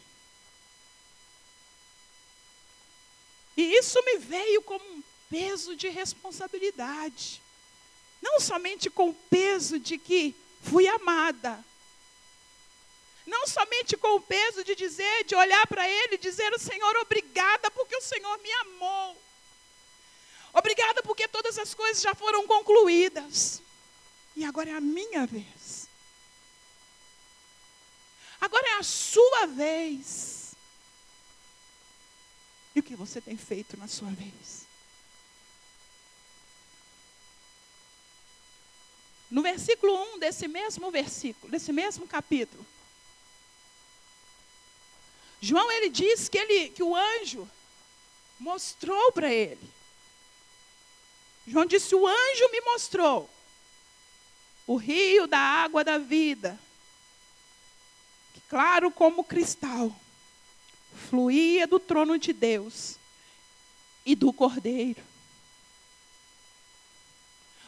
E 3.56 3.76
isso 3.78 4.04
me 4.04 4.18
veio 4.18 4.62
como 4.64 4.84
um 4.84 5.04
peso 5.30 5.76
de 5.76 5.88
responsabilidade. 5.88 7.42
Não 8.22 8.40
somente 8.40 8.90
com 8.90 9.10
o 9.10 9.14
peso 9.30 9.80
de 9.80 10.00
que 10.00 10.36
fui 10.64 10.88
amada. 10.88 11.64
Não 13.42 13.48
somente 13.48 13.98
com 13.98 14.18
o 14.18 14.22
peso 14.22 14.64
de 14.64 14.76
dizer, 14.76 15.24
de 15.24 15.34
olhar 15.34 15.66
para 15.66 15.90
ele 15.90 16.14
e 16.14 16.20
dizer: 16.20 16.54
Senhor, 16.60 16.96
obrigada 16.98 17.72
porque 17.72 17.96
o 17.96 18.02
Senhor 18.02 18.38
me 18.38 18.52
amou. 18.52 19.18
Obrigada 20.54 21.02
porque 21.02 21.28
todas 21.28 21.58
as 21.58 21.74
coisas 21.74 22.04
já 22.04 22.14
foram 22.14 22.46
concluídas. 22.46 23.64
E 24.36 24.46
agora 24.46 24.70
é 24.70 24.74
a 24.74 24.80
minha 24.80 25.26
vez. 25.26 25.88
Agora 28.40 28.68
é 28.68 28.74
a 28.74 28.84
sua 28.84 29.48
vez. 29.48 30.54
E 32.76 32.80
o 32.80 32.84
que 32.84 32.96
você 32.96 33.20
tem 33.20 33.38
feito 33.38 33.76
na 33.76 33.88
sua 33.88 34.10
vez? 34.12 34.68
No 39.32 39.42
versículo 39.42 39.96
1 40.16 40.20
desse 40.20 40.48
mesmo 40.48 40.92
versículo, 40.92 41.52
desse 41.52 41.72
mesmo 41.72 42.08
capítulo, 42.08 42.64
João 45.42 45.72
ele 45.72 45.90
diz 45.90 46.30
que, 46.30 46.38
ele, 46.38 46.70
que 46.70 46.84
o 46.84 46.96
anjo 46.96 47.50
mostrou 48.40 49.12
para 49.12 49.34
ele 49.34 49.82
João 51.46 51.66
disse: 51.66 51.96
O 51.96 52.08
anjo 52.08 52.52
me 52.52 52.62
mostrou 52.62 53.30
o 54.68 54.76
rio 54.76 55.28
da 55.28 55.40
água 55.40 55.84
da 55.84 55.98
vida, 55.98 56.58
claro 58.50 58.92
como 58.92 59.24
cristal, 59.24 59.94
fluía 61.10 61.68
do 61.68 61.80
trono 61.80 62.18
de 62.18 62.32
Deus 62.32 62.96
e 64.06 64.16
do 64.16 64.32
Cordeiro. 64.32 65.04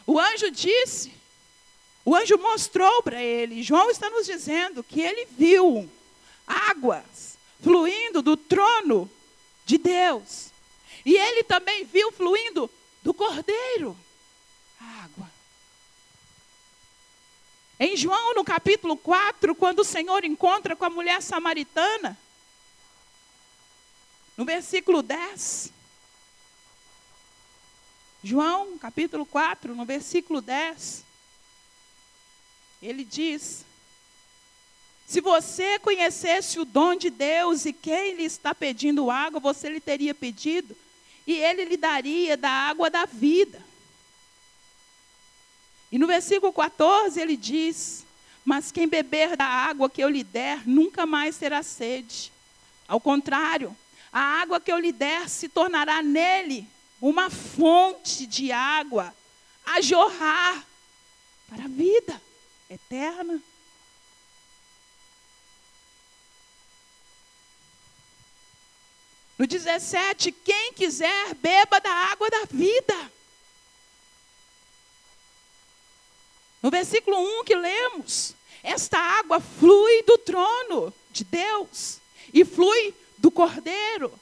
O 0.06 0.18
anjo 0.18 0.50
disse, 0.50 1.12
o 2.04 2.14
anjo 2.14 2.36
mostrou 2.36 3.02
para 3.02 3.22
ele, 3.22 3.62
João 3.62 3.90
está 3.90 4.10
nos 4.10 4.26
dizendo 4.26 4.84
que 4.84 5.00
ele 5.00 5.24
viu 5.24 5.90
águas 6.46 7.33
fluindo 7.64 8.20
do 8.20 8.36
trono 8.36 9.10
de 9.64 9.78
Deus. 9.78 10.50
E 11.04 11.16
ele 11.16 11.42
também 11.42 11.84
viu 11.84 12.12
fluindo 12.12 12.70
do 13.02 13.12
Cordeiro 13.14 13.96
água. 15.02 15.30
Em 17.80 17.96
João, 17.96 18.34
no 18.34 18.44
capítulo 18.44 18.96
4, 18.96 19.54
quando 19.54 19.80
o 19.80 19.84
Senhor 19.84 20.24
encontra 20.24 20.76
com 20.76 20.84
a 20.84 20.90
mulher 20.90 21.22
samaritana, 21.22 22.16
no 24.36 24.44
versículo 24.44 25.02
10, 25.02 25.72
João, 28.22 28.78
capítulo 28.78 29.26
4, 29.26 29.74
no 29.74 29.84
versículo 29.84 30.40
10, 30.40 31.04
ele 32.82 33.04
diz: 33.04 33.64
Se 35.06 35.20
você 35.20 35.78
conhecesse 35.78 36.58
o 36.58 36.64
dom 36.64 36.96
de 36.96 37.10
Deus 37.10 37.66
e 37.66 37.72
quem 37.72 38.14
lhe 38.14 38.24
está 38.24 38.54
pedindo 38.54 39.10
água, 39.10 39.38
você 39.38 39.68
lhe 39.68 39.80
teria 39.80 40.14
pedido, 40.14 40.76
e 41.26 41.34
ele 41.34 41.64
lhe 41.64 41.76
daria 41.76 42.36
da 42.36 42.50
água 42.50 42.90
da 42.90 43.04
vida. 43.04 43.62
E 45.92 45.98
no 45.98 46.06
versículo 46.06 46.52
14 46.52 47.20
ele 47.20 47.36
diz: 47.36 48.04
Mas 48.44 48.72
quem 48.72 48.88
beber 48.88 49.36
da 49.36 49.46
água 49.46 49.88
que 49.88 50.02
eu 50.02 50.08
lhe 50.08 50.24
der, 50.24 50.66
nunca 50.66 51.06
mais 51.06 51.36
terá 51.36 51.62
sede. 51.62 52.32
Ao 52.88 53.00
contrário, 53.00 53.76
a 54.12 54.20
água 54.20 54.60
que 54.60 54.72
eu 54.72 54.78
lhe 54.78 54.92
der 54.92 55.28
se 55.28 55.48
tornará 55.48 56.02
nele 56.02 56.66
uma 57.00 57.30
fonte 57.30 58.26
de 58.26 58.50
água 58.50 59.14
a 59.64 59.80
jorrar 59.80 60.66
para 61.48 61.64
a 61.64 61.68
vida 61.68 62.20
eterna. 62.68 63.40
No 69.38 69.46
17, 69.46 70.30
quem 70.30 70.72
quiser, 70.72 71.34
beba 71.34 71.80
da 71.80 71.90
água 71.90 72.30
da 72.30 72.44
vida. 72.50 73.12
No 76.62 76.70
versículo 76.70 77.18
1 77.40 77.44
que 77.44 77.54
lemos, 77.54 78.34
esta 78.62 78.98
água 78.98 79.40
flui 79.40 80.02
do 80.04 80.16
trono 80.18 80.94
de 81.10 81.24
Deus 81.24 81.98
e 82.32 82.44
flui 82.44 82.94
do 83.18 83.30
Cordeiro. 83.30 84.18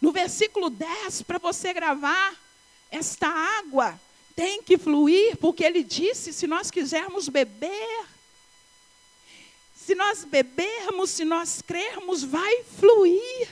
No 0.00 0.12
versículo 0.12 0.70
10, 0.70 1.22
para 1.22 1.38
você 1.38 1.72
gravar, 1.72 2.34
esta 2.90 3.28
água 3.28 4.00
tem 4.34 4.62
que 4.62 4.78
fluir, 4.78 5.36
porque 5.38 5.64
ele 5.64 5.82
disse: 5.82 6.32
se 6.32 6.46
nós 6.46 6.70
quisermos 6.70 7.28
beber, 7.28 8.06
se 9.86 9.94
nós 9.94 10.24
bebermos, 10.24 11.10
se 11.10 11.24
nós 11.24 11.62
crermos, 11.62 12.24
vai 12.24 12.64
fluir. 12.64 13.48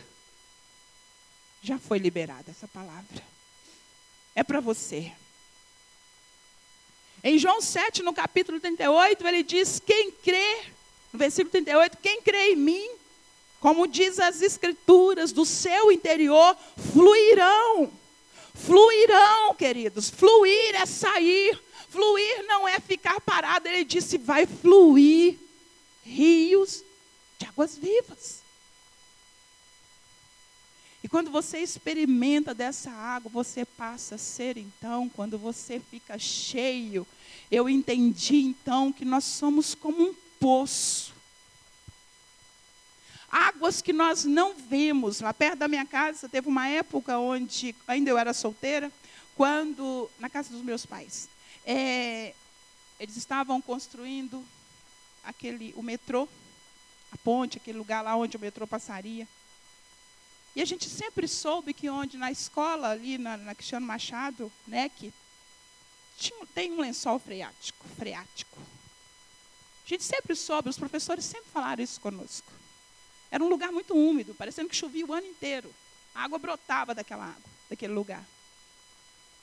Já 1.63 1.79
foi 1.79 1.99
liberada 1.99 2.51
essa 2.51 2.67
palavra. 2.67 3.23
É 4.35 4.43
para 4.43 4.59
você. 4.59 5.13
Em 7.23 7.39
João 7.39 7.61
7, 7.61 8.03
no 8.03 8.13
capítulo 8.13 8.59
38, 8.59 9.25
ele 9.29 9.45
diz: 9.45 9.79
Quem 9.79 10.11
crê, 10.11 10.65
no 11.13 11.21
versículo 11.21 11.53
38, 11.53 11.99
quem 11.99 12.21
crê 12.21 12.51
em 12.51 12.57
mim, 12.57 12.91
como 13.61 13.87
diz 13.87 14.19
as 14.19 14.43
Escrituras, 14.43 15.31
do 15.31 15.45
seu 15.45 15.93
interior 15.93 16.57
fluirão. 16.93 17.93
Fluirão, 18.55 19.55
queridos. 19.55 20.11
Fluir 20.11 20.75
é 20.75 20.85
sair. 20.85 21.57
Fluir 21.91 22.45
não 22.49 22.67
é 22.67 22.81
ficar 22.81 23.21
parado. 23.21 23.69
Ele 23.69 23.85
disse: 23.85 24.19
vai 24.19 24.47
fluir 24.47 25.44
rios 26.05 26.85
de 27.39 27.47
águas 27.47 27.77
vivas. 27.77 28.43
E 31.03 31.09
quando 31.09 31.31
você 31.31 31.59
experimenta 31.59 32.55
dessa 32.55 32.91
água, 32.91 33.31
você 33.31 33.65
passa 33.65 34.15
a 34.15 34.19
ser 34.19 34.57
então, 34.57 35.09
quando 35.09 35.37
você 35.37 35.79
fica 35.79 36.19
cheio, 36.19 37.07
eu 37.51 37.69
entendi 37.69 38.37
então 38.37 38.93
que 38.93 39.05
nós 39.05 39.25
somos 39.25 39.75
como 39.75 40.03
um 40.03 40.15
poço 40.41 41.15
águas 43.35 43.83
que 43.83 43.93
nós 43.93 44.25
não 44.25 44.55
vemos. 44.55 45.21
Lá 45.21 45.35
perto 45.35 45.59
da 45.59 45.69
minha 45.69 45.85
casa, 45.85 46.29
teve 46.29 46.49
uma 46.49 46.69
época 46.69 47.19
onde, 47.19 47.75
ainda 47.89 48.09
eu 48.09 48.17
era 48.17 48.33
solteira, 48.33 48.93
quando, 49.35 50.09
na 50.21 50.31
casa 50.31 50.51
dos 50.51 50.63
meus 50.63 50.87
pais, 50.87 51.29
é, 51.67 52.33
eles 53.01 53.17
estavam 53.17 53.61
construindo 53.61 54.45
aquele, 55.25 55.73
o 55.77 55.83
metrô, 55.83 56.29
a 57.13 57.17
ponte, 57.19 57.59
aquele 57.59 57.79
lugar 57.79 58.03
lá 58.03 58.17
onde 58.17 58.37
o 58.37 58.41
metrô 58.41 58.67
passaria. 58.67 59.27
E 60.57 60.63
a 60.63 60.65
gente 60.65 60.89
sempre 60.89 61.27
soube 61.27 61.75
que 61.75 61.91
onde 61.91 62.17
na 62.17 62.31
escola, 62.31 62.91
ali 62.91 63.19
na, 63.19 63.37
na 63.37 63.55
Cristiano 63.55 63.87
Machado, 63.87 64.53
né, 64.67 64.89
que 64.89 65.13
tinha, 66.17 66.47
tem 66.55 66.73
um 66.73 66.81
lençol 66.81 67.19
freático, 67.19 67.85
freático. 67.97 68.59
A 69.85 69.89
gente 69.89 70.05
sempre 70.05 70.35
soube, 70.35 70.69
os 70.69 70.79
professores 70.79 71.25
sempre 71.25 71.51
falaram 71.53 71.83
isso 71.83 72.01
conosco. 72.01 72.51
Era 73.31 73.43
um 73.43 73.49
lugar 73.49 73.73
muito 73.73 73.95
úmido, 73.95 74.35
parecendo 74.35 74.69
que 74.69 74.77
chovia 74.77 75.05
o 75.05 75.13
ano 75.13 75.27
inteiro. 75.27 75.75
A 76.15 76.23
água 76.23 76.39
brotava 76.39 76.95
daquela 76.95 77.25
água, 77.25 77.51
daquele 77.69 77.93
lugar. 77.93 78.25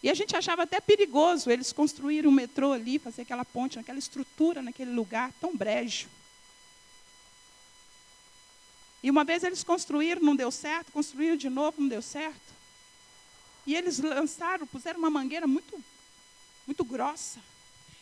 E 0.03 0.09
a 0.09 0.13
gente 0.13 0.35
achava 0.35 0.63
até 0.63 0.79
perigoso 0.81 1.49
eles 1.49 1.71
construírem 1.71 2.29
um 2.29 2.33
metrô 2.33 2.71
ali, 2.71 2.97
fazer 2.97 3.21
aquela 3.21 3.45
ponte, 3.45 3.77
aquela 3.77 3.99
estrutura 3.99 4.61
naquele 4.61 4.91
lugar 4.91 5.31
tão 5.39 5.55
brejo. 5.55 6.07
E 9.03 9.09
uma 9.09 9.23
vez 9.23 9.43
eles 9.43 9.63
construíram, 9.63 10.21
não 10.21 10.35
deu 10.35 10.51
certo, 10.51 10.91
construíram 10.91 11.35
de 11.35 11.49
novo, 11.49 11.81
não 11.81 11.87
deu 11.87 12.01
certo. 12.01 12.51
E 13.65 13.75
eles 13.75 13.99
lançaram, 13.99 14.65
puseram 14.65 14.99
uma 14.99 15.09
mangueira 15.09 15.45
muito, 15.45 15.83
muito 16.65 16.83
grossa. 16.83 17.39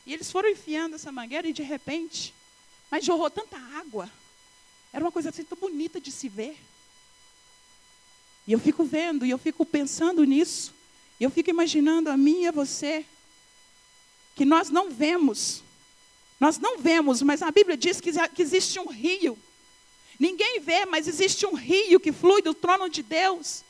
E 0.05 0.13
eles 0.13 0.31
foram 0.31 0.49
enfiando 0.49 0.95
essa 0.95 1.12
mangueira 1.12 1.47
e 1.47 1.53
de 1.53 1.63
repente, 1.63 2.33
mas 2.89 3.03
jorrou 3.03 3.29
tanta 3.29 3.57
água 3.57 4.09
era 4.91 5.03
uma 5.03 5.12
coisa 5.12 5.29
assim 5.29 5.43
tão 5.43 5.57
bonita 5.57 6.01
de 6.01 6.12
se 6.12 6.27
ver. 6.27 6.57
E 8.47 8.51
eu 8.51 8.59
fico 8.59 8.83
vendo, 8.83 9.25
e 9.25 9.29
eu 9.29 9.38
fico 9.38 9.65
pensando 9.65 10.23
nisso. 10.23 10.73
Eu 11.19 11.29
fico 11.29 11.49
imaginando 11.49 12.10
a 12.10 12.15
mim 12.15 12.43
e 12.43 12.47
a 12.47 12.51
você, 12.51 13.05
que 14.36 14.45
nós 14.45 14.69
não 14.69 14.89
vemos. 14.89 15.62
Nós 16.39 16.58
não 16.58 16.77
vemos, 16.77 17.21
mas 17.21 17.41
a 17.41 17.51
Bíblia 17.51 17.75
diz 17.75 17.99
que, 17.99 18.12
que 18.29 18.41
existe 18.41 18.79
um 18.79 18.88
rio. 18.88 19.38
Ninguém 20.17 20.60
vê, 20.62 20.86
mas 20.86 21.08
existe 21.08 21.45
um 21.45 21.53
rio 21.53 21.99
que 21.99 22.13
flui 22.13 22.41
do 22.41 22.53
trono 22.53 22.89
de 22.89 23.03
Deus. 23.03 23.63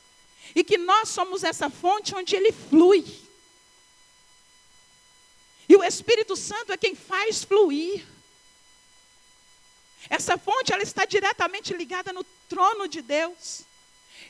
E 0.54 0.62
que 0.62 0.78
nós 0.78 1.08
somos 1.08 1.42
essa 1.42 1.68
fonte 1.68 2.14
onde 2.14 2.36
ele 2.36 2.52
flui. 2.52 3.04
E 5.68 5.76
o 5.76 5.82
Espírito 5.82 6.36
Santo 6.36 6.72
é 6.72 6.76
quem 6.76 6.94
faz 6.94 7.42
fluir. 7.42 8.04
Essa 10.08 10.38
fonte 10.38 10.72
ela 10.72 10.82
está 10.82 11.04
diretamente 11.04 11.72
ligada 11.72 12.12
no 12.12 12.24
trono 12.48 12.88
de 12.88 13.02
Deus. 13.02 13.62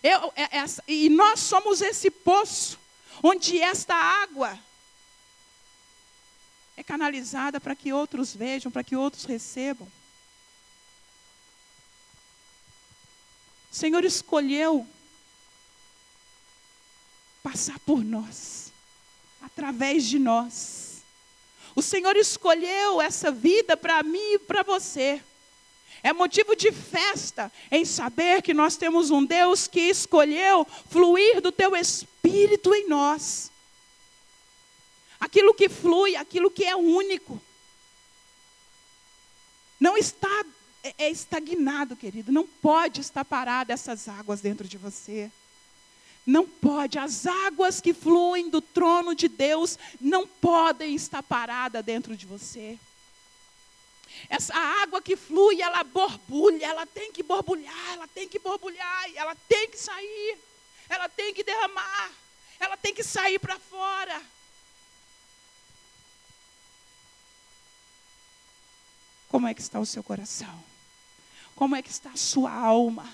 Eu, 0.02 0.32
é, 0.36 0.58
essa, 0.58 0.82
e 0.88 1.08
nós 1.08 1.40
somos 1.40 1.80
esse 1.80 2.10
poço 2.10 2.78
onde 3.22 3.60
esta 3.60 3.94
água 3.94 4.58
é 6.76 6.82
canalizada 6.82 7.60
para 7.60 7.74
que 7.74 7.92
outros 7.92 8.34
vejam, 8.34 8.72
para 8.72 8.84
que 8.84 8.96
outros 8.96 9.24
recebam. 9.24 9.86
O 13.70 13.74
Senhor 13.74 14.04
escolheu 14.04 14.86
passar 17.42 17.78
por 17.80 18.04
nós, 18.04 18.72
através 19.40 20.04
de 20.04 20.18
nós. 20.18 21.02
O 21.74 21.82
Senhor 21.82 22.16
escolheu 22.16 23.00
essa 23.00 23.30
vida 23.30 23.76
para 23.76 24.02
mim 24.02 24.34
e 24.34 24.38
para 24.38 24.62
você. 24.62 25.22
É 26.02 26.12
motivo 26.12 26.56
de 26.56 26.72
festa 26.72 27.52
em 27.70 27.84
saber 27.84 28.42
que 28.42 28.54
nós 28.54 28.76
temos 28.76 29.10
um 29.10 29.24
Deus 29.24 29.66
que 29.66 29.80
escolheu 29.80 30.66
fluir 30.88 31.40
do 31.40 31.52
teu 31.52 31.76
espírito 31.76 32.74
em 32.74 32.88
nós. 32.88 33.50
Aquilo 35.18 35.52
que 35.52 35.68
flui, 35.68 36.16
aquilo 36.16 36.50
que 36.50 36.64
é 36.64 36.74
único. 36.74 37.40
Não 39.78 39.96
está 39.96 40.44
é, 40.82 40.94
é 40.98 41.10
estagnado, 41.10 41.94
querido. 41.94 42.32
Não 42.32 42.46
pode 42.46 43.00
estar 43.00 43.24
parada 43.24 43.72
essas 43.72 44.08
águas 44.08 44.40
dentro 44.40 44.66
de 44.66 44.78
você. 44.78 45.30
Não 46.26 46.46
pode. 46.46 46.98
As 46.98 47.26
águas 47.26 47.80
que 47.80 47.92
fluem 47.92 48.48
do 48.48 48.60
trono 48.60 49.14
de 49.14 49.28
Deus 49.28 49.78
não 50.00 50.26
podem 50.26 50.94
estar 50.94 51.22
paradas 51.22 51.84
dentro 51.84 52.16
de 52.16 52.26
você. 52.26 52.78
Essa 54.28 54.54
água 54.54 55.00
que 55.00 55.16
flui, 55.16 55.60
ela 55.60 55.82
borbulha, 55.82 56.66
ela 56.66 56.86
tem 56.86 57.12
que 57.12 57.22
borbulhar, 57.22 57.92
ela 57.92 58.08
tem 58.08 58.28
que 58.28 58.38
borbulhar, 58.38 59.10
ela 59.14 59.34
tem 59.48 59.68
que 59.68 59.78
sair, 59.78 60.38
ela 60.88 61.08
tem 61.08 61.32
que 61.34 61.42
derramar, 61.42 62.12
ela 62.58 62.76
tem 62.76 62.94
que 62.94 63.02
sair 63.02 63.38
para 63.38 63.58
fora. 63.58 64.22
Como 69.28 69.46
é 69.46 69.54
que 69.54 69.60
está 69.60 69.78
o 69.78 69.86
seu 69.86 70.02
coração? 70.02 70.64
Como 71.54 71.76
é 71.76 71.82
que 71.82 71.90
está 71.90 72.10
a 72.10 72.16
sua 72.16 72.52
alma? 72.52 73.08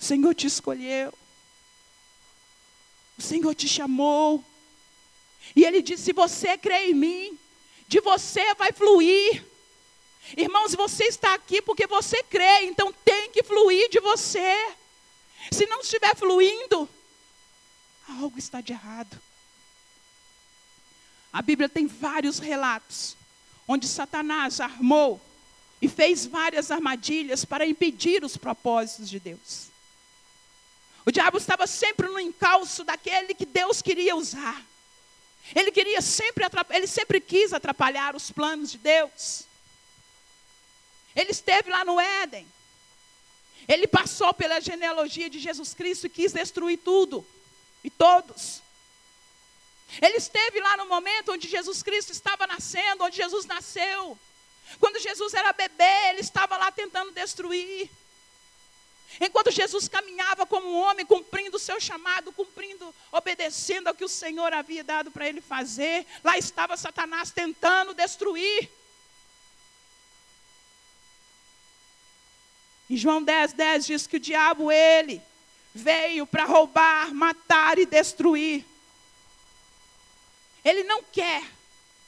O 0.00 0.02
Senhor 0.02 0.34
te 0.34 0.46
escolheu. 0.46 1.12
O 3.18 3.22
Senhor 3.22 3.54
te 3.54 3.68
chamou. 3.68 4.42
E 5.54 5.64
Ele 5.64 5.82
disse: 5.82 6.04
se 6.04 6.12
você 6.12 6.56
crê 6.56 6.90
em 6.90 6.94
mim, 6.94 7.38
de 7.92 8.00
você 8.00 8.54
vai 8.54 8.72
fluir. 8.72 9.44
Irmãos, 10.34 10.74
você 10.74 11.04
está 11.04 11.34
aqui 11.34 11.60
porque 11.60 11.86
você 11.86 12.22
crê, 12.22 12.62
então 12.62 12.90
tem 13.04 13.30
que 13.30 13.42
fluir 13.42 13.90
de 13.90 14.00
você. 14.00 14.74
Se 15.50 15.66
não 15.66 15.80
estiver 15.80 16.16
fluindo, 16.16 16.88
algo 18.08 18.38
está 18.38 18.62
de 18.62 18.72
errado. 18.72 19.20
A 21.30 21.42
Bíblia 21.42 21.68
tem 21.68 21.86
vários 21.86 22.38
relatos 22.38 23.14
onde 23.68 23.86
Satanás 23.86 24.58
armou 24.58 25.20
e 25.82 25.86
fez 25.86 26.24
várias 26.24 26.70
armadilhas 26.70 27.44
para 27.44 27.66
impedir 27.66 28.24
os 28.24 28.38
propósitos 28.38 29.10
de 29.10 29.20
Deus. 29.20 29.66
O 31.04 31.10
diabo 31.10 31.36
estava 31.36 31.66
sempre 31.66 32.08
no 32.08 32.18
encalço 32.18 32.84
daquele 32.84 33.34
que 33.34 33.44
Deus 33.44 33.82
queria 33.82 34.16
usar. 34.16 34.64
Ele 35.54 35.70
queria 35.70 36.00
sempre 36.00 36.44
ele 36.70 36.86
sempre 36.86 37.20
quis 37.20 37.52
atrapalhar 37.52 38.14
os 38.14 38.30
planos 38.30 38.70
de 38.72 38.78
Deus. 38.78 39.44
Ele 41.14 41.30
esteve 41.30 41.70
lá 41.70 41.84
no 41.84 42.00
Éden. 42.00 42.46
Ele 43.68 43.86
passou 43.86 44.32
pela 44.34 44.60
genealogia 44.60 45.28
de 45.28 45.38
Jesus 45.38 45.74
Cristo 45.74 46.06
e 46.06 46.10
quis 46.10 46.32
destruir 46.32 46.78
tudo 46.78 47.24
e 47.84 47.90
todos. 47.90 48.62
Ele 50.00 50.16
esteve 50.16 50.58
lá 50.60 50.76
no 50.76 50.86
momento 50.86 51.32
onde 51.32 51.48
Jesus 51.48 51.82
Cristo 51.82 52.12
estava 52.12 52.46
nascendo, 52.46 53.04
onde 53.04 53.16
Jesus 53.16 53.44
nasceu. 53.44 54.18
Quando 54.80 55.00
Jesus 55.00 55.34
era 55.34 55.52
bebê, 55.52 56.08
ele 56.08 56.20
estava 56.20 56.56
lá 56.56 56.72
tentando 56.72 57.12
destruir. 57.12 57.90
Enquanto 59.20 59.50
Jesus 59.50 59.88
caminhava 59.88 60.46
como 60.46 60.68
um 60.68 60.76
homem, 60.76 61.04
cumprindo 61.04 61.56
o 61.56 61.60
seu 61.60 61.80
chamado, 61.80 62.32
cumprindo, 62.32 62.94
obedecendo 63.10 63.88
ao 63.88 63.94
que 63.94 64.04
o 64.04 64.08
Senhor 64.08 64.52
havia 64.52 64.82
dado 64.82 65.10
para 65.10 65.28
ele 65.28 65.40
fazer, 65.40 66.06
lá 66.24 66.38
estava 66.38 66.76
Satanás 66.76 67.30
tentando 67.30 67.94
destruir. 67.94 68.70
Em 72.88 72.96
João 72.96 73.22
10, 73.22 73.52
10 73.52 73.86
diz 73.86 74.06
que 74.06 74.16
o 74.16 74.20
diabo, 74.20 74.70
ele, 74.70 75.22
veio 75.74 76.26
para 76.26 76.44
roubar, 76.44 77.12
matar 77.14 77.78
e 77.78 77.86
destruir. 77.86 78.64
Ele 80.64 80.84
não 80.84 81.02
quer 81.02 81.42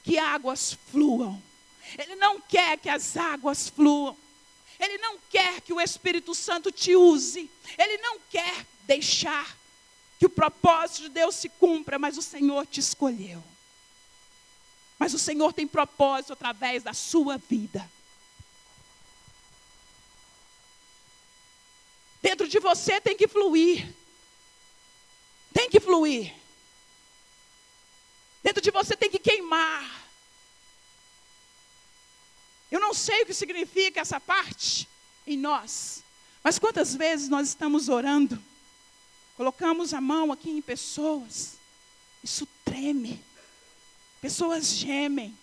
que 0.02 0.18
águas 0.18 0.76
fluam. 0.90 1.42
Ele 1.98 2.16
não 2.16 2.40
quer 2.40 2.78
que 2.78 2.88
as 2.88 3.16
águas 3.16 3.68
fluam. 3.68 4.16
Ele 4.84 4.98
não 4.98 5.18
quer 5.30 5.62
que 5.62 5.72
o 5.72 5.80
Espírito 5.80 6.34
Santo 6.34 6.70
te 6.70 6.94
use. 6.94 7.50
Ele 7.78 7.98
não 7.98 8.18
quer 8.30 8.66
deixar 8.82 9.56
que 10.18 10.26
o 10.26 10.30
propósito 10.30 11.02
de 11.02 11.08
Deus 11.08 11.34
se 11.34 11.48
cumpra, 11.48 11.98
mas 11.98 12.18
o 12.18 12.22
Senhor 12.22 12.66
te 12.66 12.80
escolheu. 12.80 13.42
Mas 14.98 15.14
o 15.14 15.18
Senhor 15.18 15.52
tem 15.52 15.66
propósito 15.66 16.34
através 16.34 16.82
da 16.82 16.92
sua 16.92 17.38
vida. 17.38 17.90
Dentro 22.20 22.46
de 22.46 22.58
você 22.58 23.00
tem 23.00 23.16
que 23.16 23.26
fluir. 23.26 23.94
Tem 25.52 25.70
que 25.70 25.80
fluir. 25.80 26.34
Dentro 28.42 28.60
de 28.60 28.70
você 28.70 28.96
tem 28.96 29.10
que 29.10 29.18
queimar. 29.18 30.03
Eu 32.74 32.80
não 32.80 32.92
sei 32.92 33.22
o 33.22 33.26
que 33.26 33.32
significa 33.32 34.00
essa 34.00 34.18
parte 34.18 34.88
em 35.24 35.38
nós, 35.38 36.02
mas 36.42 36.58
quantas 36.58 36.92
vezes 36.92 37.28
nós 37.28 37.46
estamos 37.46 37.88
orando, 37.88 38.36
colocamos 39.36 39.94
a 39.94 40.00
mão 40.00 40.32
aqui 40.32 40.50
em 40.50 40.60
pessoas, 40.60 41.52
isso 42.20 42.48
treme, 42.64 43.24
pessoas 44.20 44.66
gemem. 44.66 45.38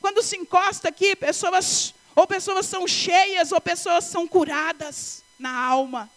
Quando 0.00 0.22
se 0.22 0.38
encosta 0.38 0.88
aqui, 0.88 1.14
pessoas, 1.14 1.92
ou 2.16 2.26
pessoas 2.26 2.64
são 2.64 2.88
cheias, 2.88 3.52
ou 3.52 3.60
pessoas 3.60 4.04
são 4.04 4.26
curadas 4.26 5.22
na 5.38 5.54
alma. 5.54 6.10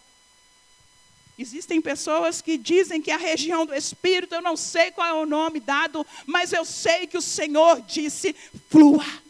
Existem 1.38 1.78
pessoas 1.82 2.40
que 2.40 2.56
dizem 2.56 3.02
que 3.02 3.10
a 3.10 3.18
região 3.18 3.66
do 3.66 3.74
Espírito, 3.74 4.34
eu 4.34 4.40
não 4.40 4.56
sei 4.56 4.90
qual 4.92 5.06
é 5.06 5.12
o 5.12 5.26
nome 5.26 5.60
dado, 5.60 6.06
mas 6.24 6.54
eu 6.54 6.64
sei 6.64 7.06
que 7.06 7.18
o 7.18 7.22
Senhor 7.22 7.82
disse: 7.82 8.34
flua 8.70 9.23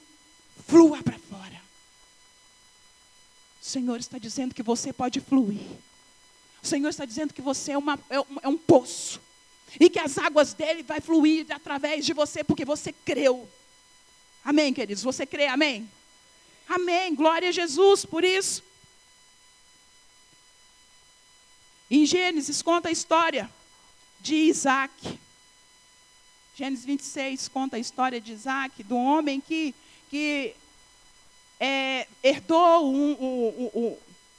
flua 0.66 1.02
para 1.02 1.18
fora. 1.18 1.60
O 3.60 3.64
Senhor 3.64 3.98
está 3.98 4.18
dizendo 4.18 4.54
que 4.54 4.62
você 4.62 4.92
pode 4.92 5.20
fluir. 5.20 5.60
O 6.62 6.66
Senhor 6.66 6.88
está 6.88 7.04
dizendo 7.04 7.34
que 7.34 7.42
você 7.42 7.72
é, 7.72 7.78
uma, 7.78 7.98
é, 8.08 8.20
um, 8.20 8.26
é 8.42 8.48
um 8.48 8.56
poço. 8.56 9.20
E 9.78 9.90
que 9.90 9.98
as 9.98 10.18
águas 10.18 10.54
dele 10.54 10.82
vai 10.82 11.00
fluir 11.00 11.46
através 11.50 12.06
de 12.06 12.12
você, 12.12 12.44
porque 12.44 12.64
você 12.64 12.92
creu. 12.92 13.48
Amém, 14.44 14.72
queridos? 14.72 15.02
Você 15.02 15.26
crê, 15.26 15.46
amém? 15.46 15.88
Amém. 16.68 17.14
Glória 17.14 17.48
a 17.48 17.52
Jesus 17.52 18.04
por 18.04 18.24
isso. 18.24 18.62
Em 21.90 22.06
Gênesis 22.06 22.62
conta 22.62 22.88
a 22.88 22.92
história 22.92 23.50
de 24.20 24.34
Isaac. 24.34 25.18
Gênesis 26.56 26.84
26 26.84 27.48
conta 27.48 27.76
a 27.76 27.78
história 27.78 28.20
de 28.20 28.32
Isaac, 28.32 28.82
do 28.84 28.96
homem 28.96 29.40
que 29.40 29.74
que 30.10 30.54
é, 31.60 32.06
herdou 32.22 32.92
um, 32.92 33.12
um, 33.12 33.70
um, 33.74 33.96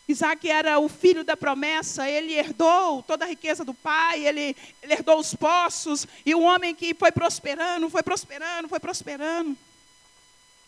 Isaac 0.07 0.47
era 0.47 0.79
o 0.79 0.87
filho 0.87 1.23
da 1.23 1.35
promessa, 1.35 2.07
ele 2.09 2.33
herdou 2.33 3.01
toda 3.03 3.25
a 3.25 3.27
riqueza 3.27 3.65
do 3.65 3.73
pai, 3.73 4.25
ele, 4.25 4.55
ele 4.83 4.93
herdou 4.93 5.19
os 5.19 5.33
poços, 5.33 6.07
e 6.25 6.35
o 6.35 6.41
homem 6.41 6.75
que 6.75 6.93
foi 6.93 7.11
prosperando, 7.11 7.89
foi 7.89 8.03
prosperando, 8.03 8.69
foi 8.69 8.79
prosperando. 8.79 9.57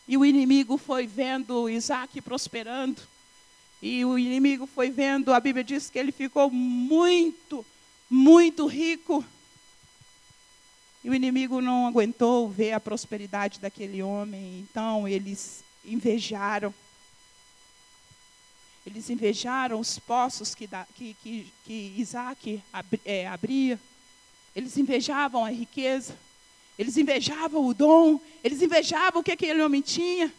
E 0.08 0.18
o 0.18 0.26
inimigo 0.26 0.78
foi 0.78 1.06
vendo 1.06 1.70
Isaac 1.70 2.20
prosperando, 2.22 3.02
e 3.82 4.04
o 4.04 4.18
inimigo 4.18 4.66
foi 4.66 4.90
vendo, 4.90 5.32
a 5.32 5.40
Bíblia 5.40 5.64
diz 5.64 5.90
que 5.90 6.00
ele 6.00 6.12
ficou 6.12 6.50
muito, 6.50 7.64
muito 8.10 8.66
rico. 8.66 9.24
E 11.08 11.10
o 11.10 11.14
inimigo 11.14 11.62
não 11.62 11.88
aguentou 11.88 12.50
ver 12.50 12.74
a 12.74 12.82
prosperidade 12.82 13.62
daquele 13.62 14.04
homem, 14.04 14.60
então 14.60 15.08
eles 15.08 15.64
invejaram. 15.86 16.74
Eles 18.86 19.10
invejaram 19.10 19.80
os 19.80 19.98
poços 19.98 20.54
que, 20.54 20.68
que, 20.96 21.16
que, 21.24 21.54
que 21.64 21.94
Isaac 21.96 22.62
é, 23.06 23.26
abria. 23.26 23.80
Eles 24.54 24.76
invejavam 24.76 25.46
a 25.46 25.50
riqueza. 25.50 26.14
Eles 26.78 26.98
invejavam 26.98 27.66
o 27.66 27.74
dom. 27.74 28.20
Eles 28.44 28.62
invejavam 28.62 29.22
o 29.22 29.24
que 29.24 29.32
aquele 29.32 29.62
homem 29.62 29.80
tinha. 29.80 30.30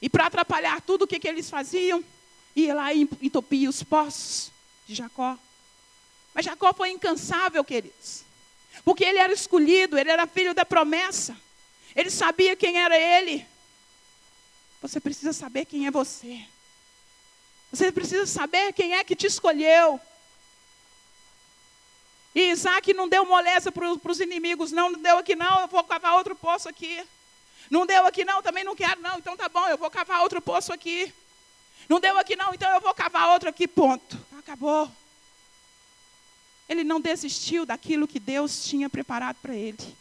E 0.00 0.08
para 0.08 0.24
atrapalhar 0.24 0.80
tudo 0.80 1.02
o 1.02 1.06
que, 1.06 1.20
que 1.20 1.28
eles 1.28 1.50
faziam, 1.50 2.02
ia 2.56 2.74
lá 2.74 2.94
e 2.94 3.06
entupia 3.20 3.68
os 3.68 3.82
poços 3.82 4.50
de 4.86 4.94
Jacó. 4.94 5.38
Mas 6.32 6.46
Jacó 6.46 6.72
foi 6.72 6.92
incansável, 6.92 7.62
queridos. 7.62 8.24
Porque 8.82 9.04
ele 9.04 9.18
era 9.18 9.32
escolhido, 9.32 9.98
ele 9.98 10.10
era 10.10 10.26
filho 10.26 10.54
da 10.54 10.64
promessa. 10.64 11.36
Ele 11.94 12.10
sabia 12.10 12.56
quem 12.56 12.78
era 12.78 12.98
ele. 12.98 13.46
Você 14.80 15.00
precisa 15.00 15.32
saber 15.32 15.64
quem 15.64 15.86
é 15.86 15.90
você. 15.90 16.44
Você 17.70 17.90
precisa 17.90 18.26
saber 18.26 18.72
quem 18.72 18.94
é 18.94 19.04
que 19.04 19.16
te 19.16 19.26
escolheu. 19.26 20.00
E 22.34 22.50
Isaac 22.50 22.92
não 22.92 23.08
deu 23.08 23.24
moleza 23.24 23.70
para 23.70 23.88
os 23.88 24.20
inimigos, 24.20 24.72
não, 24.72 24.90
não 24.90 25.00
deu 25.00 25.18
aqui 25.18 25.36
não, 25.36 25.60
eu 25.60 25.68
vou 25.68 25.84
cavar 25.84 26.14
outro 26.14 26.34
poço 26.34 26.68
aqui. 26.68 27.04
Não 27.70 27.86
deu 27.86 28.04
aqui 28.06 28.24
não, 28.24 28.42
também 28.42 28.64
não 28.64 28.74
quero 28.74 29.00
não, 29.00 29.18
então 29.18 29.36
tá 29.36 29.48
bom, 29.48 29.66
eu 29.68 29.78
vou 29.78 29.90
cavar 29.90 30.22
outro 30.22 30.42
poço 30.42 30.72
aqui. 30.72 31.12
Não 31.88 32.00
deu 32.00 32.18
aqui 32.18 32.34
não, 32.34 32.52
então 32.52 32.72
eu 32.74 32.80
vou 32.80 32.94
cavar 32.94 33.30
outro 33.30 33.48
aqui, 33.48 33.68
ponto. 33.68 34.18
Acabou. 34.38 34.90
Ele 36.68 36.82
não 36.82 37.00
desistiu 37.00 37.66
daquilo 37.66 38.08
que 38.08 38.18
Deus 38.18 38.64
tinha 38.64 38.88
preparado 38.88 39.36
para 39.36 39.54
ele. 39.54 39.96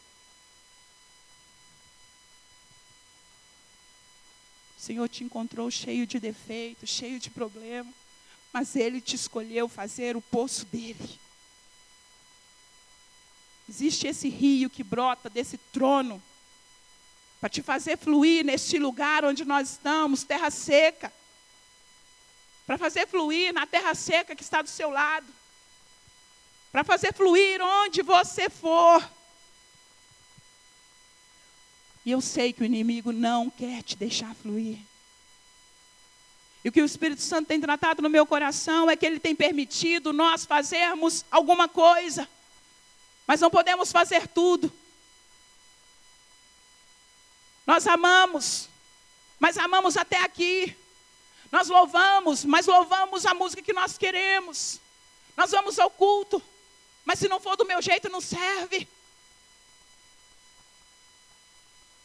O 4.78 4.82
Senhor 4.82 5.08
te 5.08 5.23
encontrou 5.23 5.69
cheio 5.71 6.06
de 6.06 6.19
defeitos, 6.19 6.89
cheio 6.89 7.19
de 7.19 7.30
problemas, 7.30 7.93
mas 8.52 8.76
Ele 8.76 9.02
te 9.02 9.15
escolheu 9.15 9.67
fazer 9.67 10.15
o 10.15 10.21
poço 10.21 10.65
dele. 10.65 11.19
Existe 13.67 14.08
esse 14.08 14.30
rio 14.30 14.69
que 14.69 14.84
brota 14.84 15.30
desse 15.30 15.58
trono 15.71 16.21
para 17.39 17.49
te 17.49 17.62
fazer 17.62 17.97
fluir 17.97 18.45
neste 18.45 18.78
lugar 18.78 19.26
onde 19.26 19.43
nós 19.43 19.71
estamos, 19.71 20.23
terra 20.23 20.49
seca. 20.49 21.12
Para 22.65 22.78
fazer 22.78 23.08
fluir 23.08 23.54
na 23.54 23.67
terra 23.67 23.93
seca 23.93 24.36
que 24.36 24.43
está 24.43 24.62
do 24.62 24.69
seu 24.69 24.89
lado. 24.89 25.28
Para 26.74 26.84
fazer 26.84 27.14
fluir 27.14 27.62
onde 27.62 28.02
você 28.02 28.50
for. 28.50 29.08
E 32.04 32.10
eu 32.10 32.20
sei 32.20 32.52
que 32.52 32.64
o 32.64 32.66
inimigo 32.66 33.12
não 33.12 33.48
quer 33.48 33.84
te 33.84 33.96
deixar 33.96 34.34
fluir. 34.34 34.80
E 36.64 36.70
o 36.70 36.72
que 36.72 36.82
o 36.82 36.86
Espírito 36.86 37.22
Santo 37.22 37.48
tem 37.48 37.62
tratado 37.62 38.02
no 38.02 38.10
meu 38.10 38.26
coração 38.26 38.90
é 38.90 38.96
que 38.96 39.06
ele 39.06 39.20
tem 39.20 39.36
permitido 39.36 40.12
nós 40.12 40.46
fazermos 40.46 41.24
alguma 41.30 41.70
coisa, 41.70 42.28
mas 43.28 43.40
não 43.40 43.52
podemos 43.52 43.92
fazer 43.92 44.28
tudo. 44.28 44.74
Nós 47.68 47.86
amamos, 47.86 48.68
mas 49.40 49.60
amamos 49.60 49.96
até 49.96 50.18
aqui. 50.24 50.76
Nós 51.52 51.68
louvamos, 51.68 52.44
mas 52.44 52.66
louvamos 52.66 53.28
a 53.28 53.36
música 53.36 53.62
que 53.62 53.74
nós 53.74 53.96
queremos. 53.96 54.80
Nós 55.38 55.52
vamos 55.52 55.78
ao 55.78 55.92
culto, 55.92 56.42
mas 57.06 57.20
se 57.20 57.28
não 57.28 57.39
for 57.39 57.56
do 57.56 57.66
meu 57.66 57.82
jeito, 57.82 58.10
não 58.10 58.22
serve. 58.22 58.88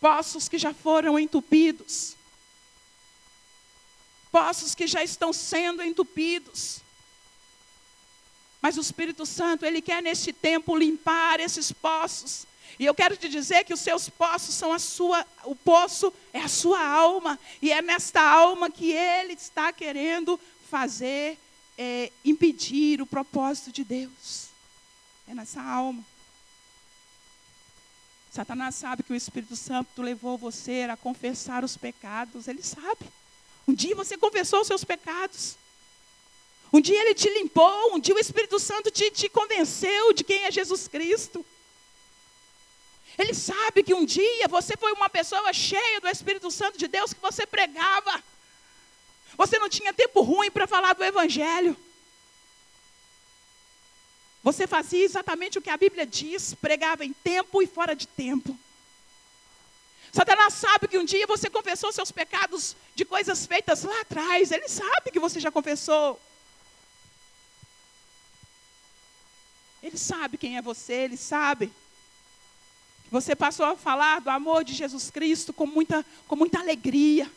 Poços 0.00 0.48
que 0.48 0.58
já 0.58 0.72
foram 0.72 1.18
entupidos, 1.18 2.16
poços 4.30 4.74
que 4.74 4.86
já 4.86 5.02
estão 5.02 5.32
sendo 5.32 5.82
entupidos. 5.82 6.80
Mas 8.60 8.76
o 8.76 8.80
Espírito 8.80 9.24
Santo, 9.24 9.64
Ele 9.64 9.80
quer 9.80 10.02
neste 10.02 10.32
tempo 10.32 10.76
limpar 10.76 11.40
esses 11.40 11.70
poços. 11.72 12.46
E 12.78 12.84
eu 12.84 12.94
quero 12.94 13.16
te 13.16 13.28
dizer 13.28 13.64
que 13.64 13.72
os 13.72 13.80
seus 13.80 14.08
poços 14.08 14.54
são 14.54 14.72
a 14.72 14.78
sua, 14.78 15.26
o 15.44 15.54
poço 15.54 16.12
é 16.32 16.40
a 16.40 16.48
sua 16.48 16.80
alma. 16.84 17.38
E 17.62 17.72
é 17.72 17.80
nesta 17.80 18.20
alma 18.20 18.70
que 18.70 18.92
Ele 18.92 19.32
está 19.32 19.72
querendo 19.72 20.38
fazer, 20.68 21.38
é, 21.76 22.12
impedir 22.24 23.00
o 23.00 23.06
propósito 23.06 23.72
de 23.72 23.84
Deus. 23.84 24.47
É 25.28 25.34
nessa 25.34 25.62
alma. 25.62 26.04
Satanás 28.30 28.74
sabe 28.74 29.02
que 29.02 29.12
o 29.12 29.16
Espírito 29.16 29.56
Santo 29.56 30.00
levou 30.00 30.38
você 30.38 30.86
a 30.90 30.96
confessar 30.96 31.64
os 31.64 31.76
pecados, 31.76 32.48
ele 32.48 32.62
sabe. 32.62 33.06
Um 33.66 33.74
dia 33.74 33.94
você 33.94 34.16
confessou 34.16 34.62
os 34.62 34.66
seus 34.66 34.84
pecados. 34.84 35.56
Um 36.72 36.80
dia 36.80 37.00
ele 37.00 37.14
te 37.14 37.28
limpou, 37.28 37.94
um 37.94 37.98
dia 37.98 38.14
o 38.14 38.18
Espírito 38.18 38.58
Santo 38.58 38.90
te, 38.90 39.10
te 39.10 39.28
convenceu 39.28 40.12
de 40.12 40.24
quem 40.24 40.44
é 40.44 40.50
Jesus 40.50 40.88
Cristo. 40.88 41.44
Ele 43.18 43.34
sabe 43.34 43.82
que 43.82 43.94
um 43.94 44.04
dia 44.04 44.46
você 44.48 44.76
foi 44.76 44.92
uma 44.92 45.10
pessoa 45.10 45.52
cheia 45.52 46.00
do 46.00 46.08
Espírito 46.08 46.50
Santo 46.50 46.78
de 46.78 46.86
Deus 46.86 47.12
que 47.12 47.20
você 47.20 47.46
pregava. 47.46 48.22
Você 49.36 49.58
não 49.58 49.68
tinha 49.68 49.92
tempo 49.92 50.22
ruim 50.22 50.50
para 50.50 50.66
falar 50.66 50.94
do 50.94 51.04
Evangelho. 51.04 51.76
Você 54.48 54.66
fazia 54.66 55.04
exatamente 55.04 55.58
o 55.58 55.60
que 55.60 55.68
a 55.68 55.76
Bíblia 55.76 56.06
diz, 56.06 56.54
pregava 56.54 57.04
em 57.04 57.12
tempo 57.12 57.60
e 57.60 57.66
fora 57.66 57.94
de 57.94 58.08
tempo. 58.08 58.58
Satanás 60.10 60.54
sabe 60.54 60.88
que 60.88 60.96
um 60.96 61.04
dia 61.04 61.26
você 61.26 61.50
confessou 61.50 61.92
seus 61.92 62.10
pecados 62.10 62.74
de 62.94 63.04
coisas 63.04 63.44
feitas 63.44 63.82
lá 63.82 64.00
atrás. 64.00 64.50
Ele 64.50 64.66
sabe 64.66 65.10
que 65.12 65.20
você 65.20 65.38
já 65.38 65.50
confessou. 65.50 66.18
Ele 69.82 69.98
sabe 69.98 70.38
quem 70.38 70.56
é 70.56 70.62
você, 70.62 70.94
ele 70.94 71.18
sabe. 71.18 71.70
Você 73.10 73.36
passou 73.36 73.66
a 73.66 73.76
falar 73.76 74.22
do 74.22 74.30
amor 74.30 74.64
de 74.64 74.72
Jesus 74.72 75.10
Cristo 75.10 75.52
com 75.52 75.66
muita, 75.66 76.02
com 76.26 76.36
muita 76.36 76.58
alegria. 76.58 77.30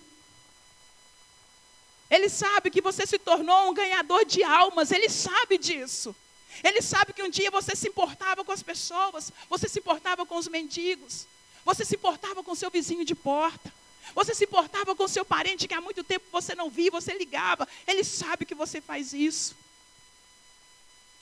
Ele 2.09 2.29
sabe 2.29 2.71
que 2.71 2.79
você 2.79 3.05
se 3.05 3.19
tornou 3.19 3.69
um 3.69 3.73
ganhador 3.73 4.23
de 4.23 4.41
almas, 4.45 4.91
ele 4.91 5.09
sabe 5.09 5.57
disso. 5.57 6.15
Ele 6.63 6.81
sabe 6.81 7.13
que 7.13 7.23
um 7.23 7.29
dia 7.29 7.49
você 7.49 7.75
se 7.75 7.87
importava 7.87 8.43
com 8.43 8.51
as 8.51 8.61
pessoas, 8.61 9.31
você 9.49 9.67
se 9.67 9.79
importava 9.79 10.25
com 10.25 10.37
os 10.37 10.47
mendigos, 10.47 11.27
você 11.63 11.85
se 11.85 11.95
importava 11.95 12.43
com 12.43 12.55
seu 12.55 12.69
vizinho 12.69 13.05
de 13.05 13.15
porta. 13.15 13.71
Você 14.13 14.33
se 14.33 14.43
importava 14.43 14.95
com 14.95 15.07
seu 15.07 15.23
parente 15.23 15.67
que 15.67 15.73
há 15.73 15.79
muito 15.79 16.03
tempo 16.03 16.25
você 16.31 16.53
não 16.55 16.69
via, 16.69 16.91
você 16.91 17.13
ligava. 17.13 17.67
Ele 17.87 18.03
sabe 18.03 18.45
que 18.45 18.55
você 18.55 18.81
faz 18.81 19.13
isso. 19.13 19.55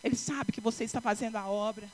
Ele 0.03 0.15
sabe 0.15 0.51
que 0.51 0.61
você 0.61 0.85
está 0.85 1.01
fazendo 1.01 1.35
a 1.35 1.47
obra. 1.47 1.89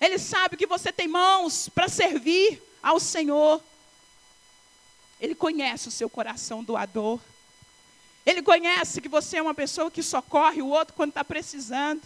Ele 0.00 0.18
sabe 0.18 0.56
que 0.56 0.66
você 0.66 0.90
tem 0.90 1.06
mãos 1.06 1.68
para 1.68 1.88
servir 1.88 2.60
ao 2.82 2.98
Senhor. 2.98 3.62
Ele 5.20 5.34
conhece 5.34 5.86
o 5.86 5.92
seu 5.92 6.10
coração 6.10 6.64
doador. 6.64 7.20
Ele 8.24 8.42
conhece 8.42 9.00
que 9.00 9.08
você 9.08 9.38
é 9.38 9.42
uma 9.42 9.54
pessoa 9.54 9.90
que 9.90 10.02
socorre 10.02 10.62
o 10.62 10.68
outro 10.68 10.94
quando 10.94 11.10
está 11.10 11.24
precisando. 11.24 12.00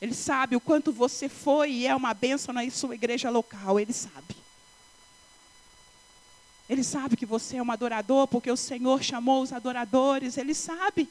Ele 0.00 0.14
sabe 0.14 0.56
o 0.56 0.60
quanto 0.60 0.92
você 0.92 1.28
foi 1.28 1.70
e 1.70 1.86
é 1.86 1.94
uma 1.94 2.12
bênção 2.12 2.52
na 2.52 2.68
sua 2.70 2.94
igreja 2.94 3.30
local. 3.30 3.78
Ele 3.78 3.92
sabe. 3.92 4.36
Ele 6.68 6.82
sabe 6.82 7.16
que 7.16 7.26
você 7.26 7.56
é 7.58 7.62
um 7.62 7.70
adorador, 7.70 8.26
porque 8.26 8.50
o 8.50 8.56
Senhor 8.56 9.02
chamou 9.02 9.42
os 9.42 9.52
adoradores. 9.52 10.36
Ele 10.36 10.54
sabe. 10.54 11.08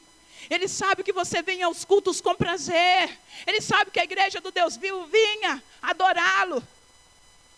Ele 0.50 0.68
sabe 0.68 1.04
que 1.04 1.14
você 1.14 1.42
vem 1.42 1.62
aos 1.62 1.86
cultos 1.86 2.20
com 2.20 2.36
prazer. 2.36 3.18
Ele 3.46 3.62
sabe 3.62 3.92
que 3.92 4.00
a 4.00 4.04
igreja 4.04 4.42
do 4.42 4.52
Deus 4.52 4.76
vivo 4.76 5.06
vinha 5.06 5.62
adorá-lo. 5.82 6.64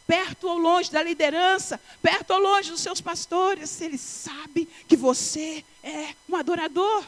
Perto 0.06 0.50
ou 0.50 0.58
longe 0.58 0.92
da 0.92 1.02
liderança, 1.02 1.80
perto 2.02 2.32
ou 2.32 2.39
longe 2.39 2.70
dos 2.72 2.82
seus 2.82 3.00
pastores, 3.00 3.80
ele 3.80 3.98
sabe 3.98 4.68
que 4.88 4.98
você 4.98 5.63
é 5.82 6.13
um 6.28 6.36
adorador. 6.36 7.06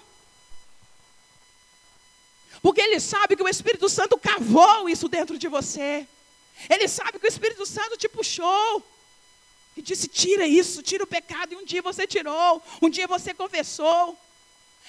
Porque 2.61 2.81
ele 2.81 2.99
sabe 2.99 3.35
que 3.35 3.43
o 3.43 3.49
Espírito 3.49 3.87
Santo 3.89 4.17
cavou 4.17 4.89
isso 4.89 5.07
dentro 5.07 5.37
de 5.37 5.47
você. 5.47 6.07
Ele 6.69 6.87
sabe 6.87 7.19
que 7.19 7.25
o 7.25 7.29
Espírito 7.29 7.65
Santo 7.65 7.97
te 7.97 8.07
puxou. 8.07 8.83
E 9.75 9.81
disse: 9.81 10.07
tira 10.07 10.47
isso, 10.47 10.81
tira 10.81 11.03
o 11.03 11.07
pecado. 11.07 11.53
E 11.53 11.57
um 11.57 11.65
dia 11.65 11.81
você 11.81 12.07
tirou, 12.07 12.63
um 12.81 12.89
dia 12.89 13.07
você 13.07 13.33
confessou. 13.33 14.17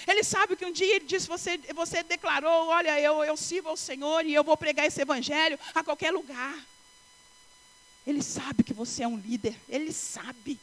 Ele 0.06 0.22
sabe 0.22 0.56
que 0.56 0.64
um 0.64 0.72
dia 0.72 0.96
ele 0.96 1.04
disse: 1.04 1.26
você, 1.26 1.58
você 1.74 2.02
declarou: 2.02 2.68
olha, 2.68 3.00
eu, 3.00 3.24
eu 3.24 3.36
sirvo 3.36 3.68
ao 3.68 3.76
Senhor 3.76 4.24
e 4.24 4.32
eu 4.32 4.44
vou 4.44 4.56
pregar 4.56 4.86
esse 4.86 5.02
evangelho 5.02 5.58
a 5.74 5.82
qualquer 5.82 6.12
lugar. 6.12 6.54
Ele 8.06 8.22
sabe 8.22 8.62
que 8.62 8.72
você 8.72 9.02
é 9.02 9.08
um 9.08 9.18
líder, 9.18 9.58
ele 9.68 9.92
sabe. 9.92 10.58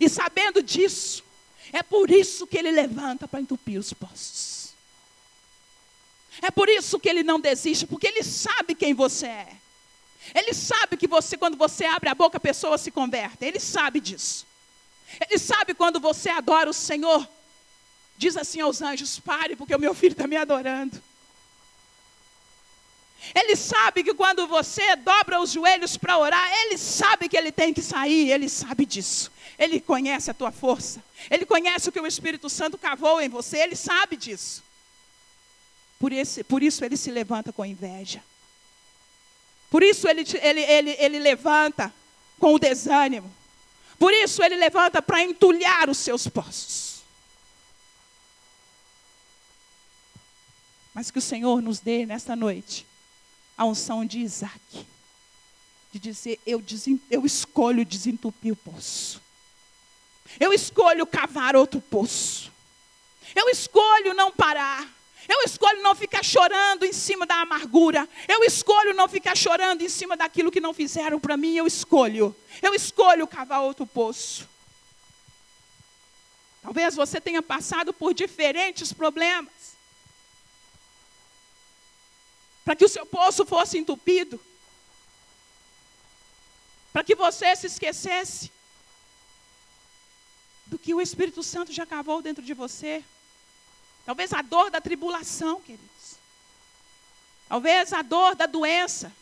E 0.00 0.08
sabendo 0.08 0.62
disso, 0.62 1.22
é 1.72 1.82
por 1.82 2.10
isso 2.10 2.46
que 2.46 2.56
ele 2.56 2.70
levanta 2.70 3.28
para 3.28 3.40
entupir 3.40 3.78
os 3.78 3.92
poços. 3.92 4.74
É 6.42 6.50
por 6.50 6.68
isso 6.68 6.98
que 6.98 7.08
ele 7.08 7.22
não 7.22 7.40
desiste, 7.40 7.86
porque 7.86 8.06
ele 8.06 8.22
sabe 8.22 8.74
quem 8.74 8.94
você 8.94 9.26
é. 9.26 9.56
Ele 10.34 10.52
sabe 10.52 10.96
que 10.96 11.06
você, 11.06 11.36
quando 11.36 11.56
você 11.56 11.84
abre 11.84 12.08
a 12.08 12.14
boca, 12.14 12.36
a 12.36 12.40
pessoa 12.40 12.76
se 12.76 12.90
converte. 12.90 13.44
Ele 13.44 13.60
sabe 13.60 14.00
disso. 14.00 14.46
Ele 15.20 15.38
sabe 15.38 15.72
quando 15.72 16.00
você 16.00 16.28
adora 16.28 16.68
o 16.68 16.74
Senhor. 16.74 17.26
Diz 18.18 18.36
assim 18.36 18.60
aos 18.60 18.82
anjos: 18.82 19.20
pare, 19.20 19.56
porque 19.56 19.74
o 19.74 19.78
meu 19.78 19.94
filho 19.94 20.12
está 20.12 20.26
me 20.26 20.36
adorando. 20.36 21.00
Ele 23.34 23.56
sabe 23.56 24.04
que 24.04 24.14
quando 24.14 24.46
você 24.46 24.96
dobra 24.96 25.40
os 25.40 25.52
joelhos 25.52 25.96
para 25.96 26.18
orar, 26.18 26.48
ele 26.62 26.78
sabe 26.78 27.28
que 27.28 27.36
ele 27.36 27.50
tem 27.50 27.72
que 27.72 27.82
sair, 27.82 28.30
ele 28.30 28.48
sabe 28.48 28.86
disso. 28.86 29.30
Ele 29.58 29.80
conhece 29.80 30.30
a 30.30 30.34
tua 30.34 30.52
força. 30.52 31.02
Ele 31.30 31.44
conhece 31.44 31.88
o 31.88 31.92
que 31.92 32.00
o 32.00 32.06
Espírito 32.06 32.48
Santo 32.48 32.76
cavou 32.78 33.20
em 33.20 33.28
você, 33.28 33.58
ele 33.58 33.76
sabe 33.76 34.16
disso. 34.16 34.62
Por, 35.98 36.12
esse, 36.12 36.44
por 36.44 36.62
isso 36.62 36.84
ele 36.84 36.96
se 36.96 37.10
levanta 37.10 37.52
com 37.52 37.64
inveja. 37.64 38.22
Por 39.70 39.82
isso 39.82 40.06
ele, 40.06 40.24
ele, 40.40 40.60
ele, 40.60 40.96
ele 40.98 41.18
levanta 41.18 41.92
com 42.38 42.54
o 42.54 42.58
desânimo. 42.58 43.32
Por 43.98 44.12
isso 44.12 44.42
ele 44.42 44.56
levanta 44.56 45.00
para 45.00 45.22
entulhar 45.22 45.88
os 45.88 45.98
seus 45.98 46.28
poços. 46.28 47.02
Mas 50.92 51.10
que 51.10 51.18
o 51.18 51.22
Senhor 51.22 51.60
nos 51.62 51.80
dê 51.80 52.06
nesta 52.06 52.36
noite 52.36 52.86
a 53.56 53.64
unção 53.64 54.04
de 54.04 54.20
Isaac. 54.20 54.86
De 55.92 55.98
dizer, 55.98 56.38
eu, 56.46 56.62
eu 57.10 57.24
escolho 57.24 57.84
desentupir 57.84 58.52
o 58.52 58.56
poço. 58.56 59.22
Eu 60.38 60.52
escolho 60.52 61.06
cavar 61.06 61.56
outro 61.56 61.80
poço. 61.80 62.52
Eu 63.34 63.48
escolho 63.48 64.12
não 64.14 64.30
parar. 64.30 64.86
Eu 65.28 65.42
escolho 65.44 65.82
não 65.82 65.94
ficar 65.94 66.24
chorando 66.24 66.84
em 66.84 66.92
cima 66.92 67.26
da 67.26 67.36
amargura. 67.36 68.08
Eu 68.28 68.44
escolho 68.44 68.94
não 68.94 69.08
ficar 69.08 69.36
chorando 69.36 69.82
em 69.82 69.88
cima 69.88 70.16
daquilo 70.16 70.52
que 70.52 70.60
não 70.60 70.72
fizeram 70.72 71.18
para 71.18 71.36
mim. 71.36 71.56
Eu 71.56 71.66
escolho. 71.66 72.34
Eu 72.62 72.74
escolho 72.74 73.26
cavar 73.26 73.62
outro 73.62 73.86
poço. 73.86 74.48
Talvez 76.62 76.94
você 76.94 77.20
tenha 77.20 77.42
passado 77.42 77.92
por 77.92 78.12
diferentes 78.12 78.92
problemas. 78.92 79.75
Para 82.66 82.74
que 82.74 82.84
o 82.84 82.88
seu 82.88 83.06
poço 83.06 83.46
fosse 83.46 83.78
entupido, 83.78 84.40
para 86.92 87.04
que 87.04 87.14
você 87.14 87.54
se 87.54 87.68
esquecesse 87.68 88.50
do 90.66 90.76
que 90.76 90.92
o 90.92 91.00
Espírito 91.00 91.44
Santo 91.44 91.72
já 91.72 91.86
cavou 91.86 92.20
dentro 92.20 92.42
de 92.42 92.52
você. 92.52 93.04
Talvez 94.04 94.32
a 94.32 94.42
dor 94.42 94.68
da 94.68 94.80
tribulação, 94.80 95.60
queridos. 95.60 96.16
Talvez 97.48 97.92
a 97.92 98.02
dor 98.02 98.34
da 98.34 98.46
doença. 98.46 99.12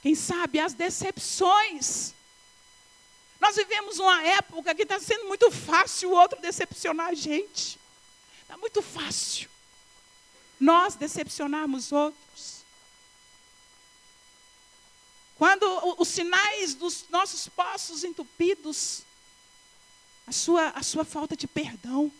Quem 0.00 0.14
sabe 0.14 0.58
as 0.58 0.72
decepções. 0.72 2.14
Nós 3.38 3.56
vivemos 3.56 3.98
uma 3.98 4.22
época 4.22 4.74
que 4.74 4.84
está 4.84 4.98
sendo 4.98 5.26
muito 5.26 5.50
fácil 5.50 6.12
o 6.12 6.14
outro 6.14 6.40
decepcionar 6.40 7.08
a 7.08 7.14
gente. 7.14 7.78
Está 8.40 8.56
muito 8.56 8.80
fácil. 8.80 9.50
Nós 10.58 10.94
decepcionarmos 10.94 11.92
outros. 11.92 12.64
Quando 15.36 15.66
os 15.98 16.08
sinais 16.08 16.74
dos 16.74 17.04
nossos 17.10 17.48
poços 17.48 18.04
entupidos, 18.04 19.02
a 20.26 20.32
sua, 20.32 20.68
a 20.70 20.82
sua 20.82 21.04
falta 21.04 21.36
de 21.36 21.46
perdão. 21.46 22.10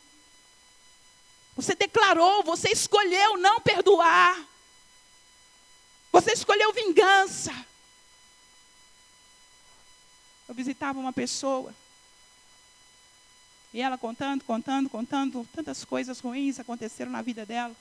Você 1.57 1.75
declarou, 1.75 2.43
você 2.45 2.71
escolheu 2.71 3.37
não 3.39 3.61
perdoar. 3.61 4.47
Você 6.13 6.33
escolheu 6.33 6.73
vingança. 6.73 7.53
Eu 10.47 10.55
visitava 10.55 10.99
uma 10.99 11.13
pessoa. 11.13 11.75
E 13.73 13.81
ela 13.81 13.99
contando, 13.99 14.45
contando, 14.45 14.89
contando, 14.89 15.49
tantas 15.53 15.85
coisas 15.85 16.21
ruins 16.21 16.61
aconteceram 16.61 17.11
na 17.11 17.23
vida 17.23 17.45
dela. 17.45 17.75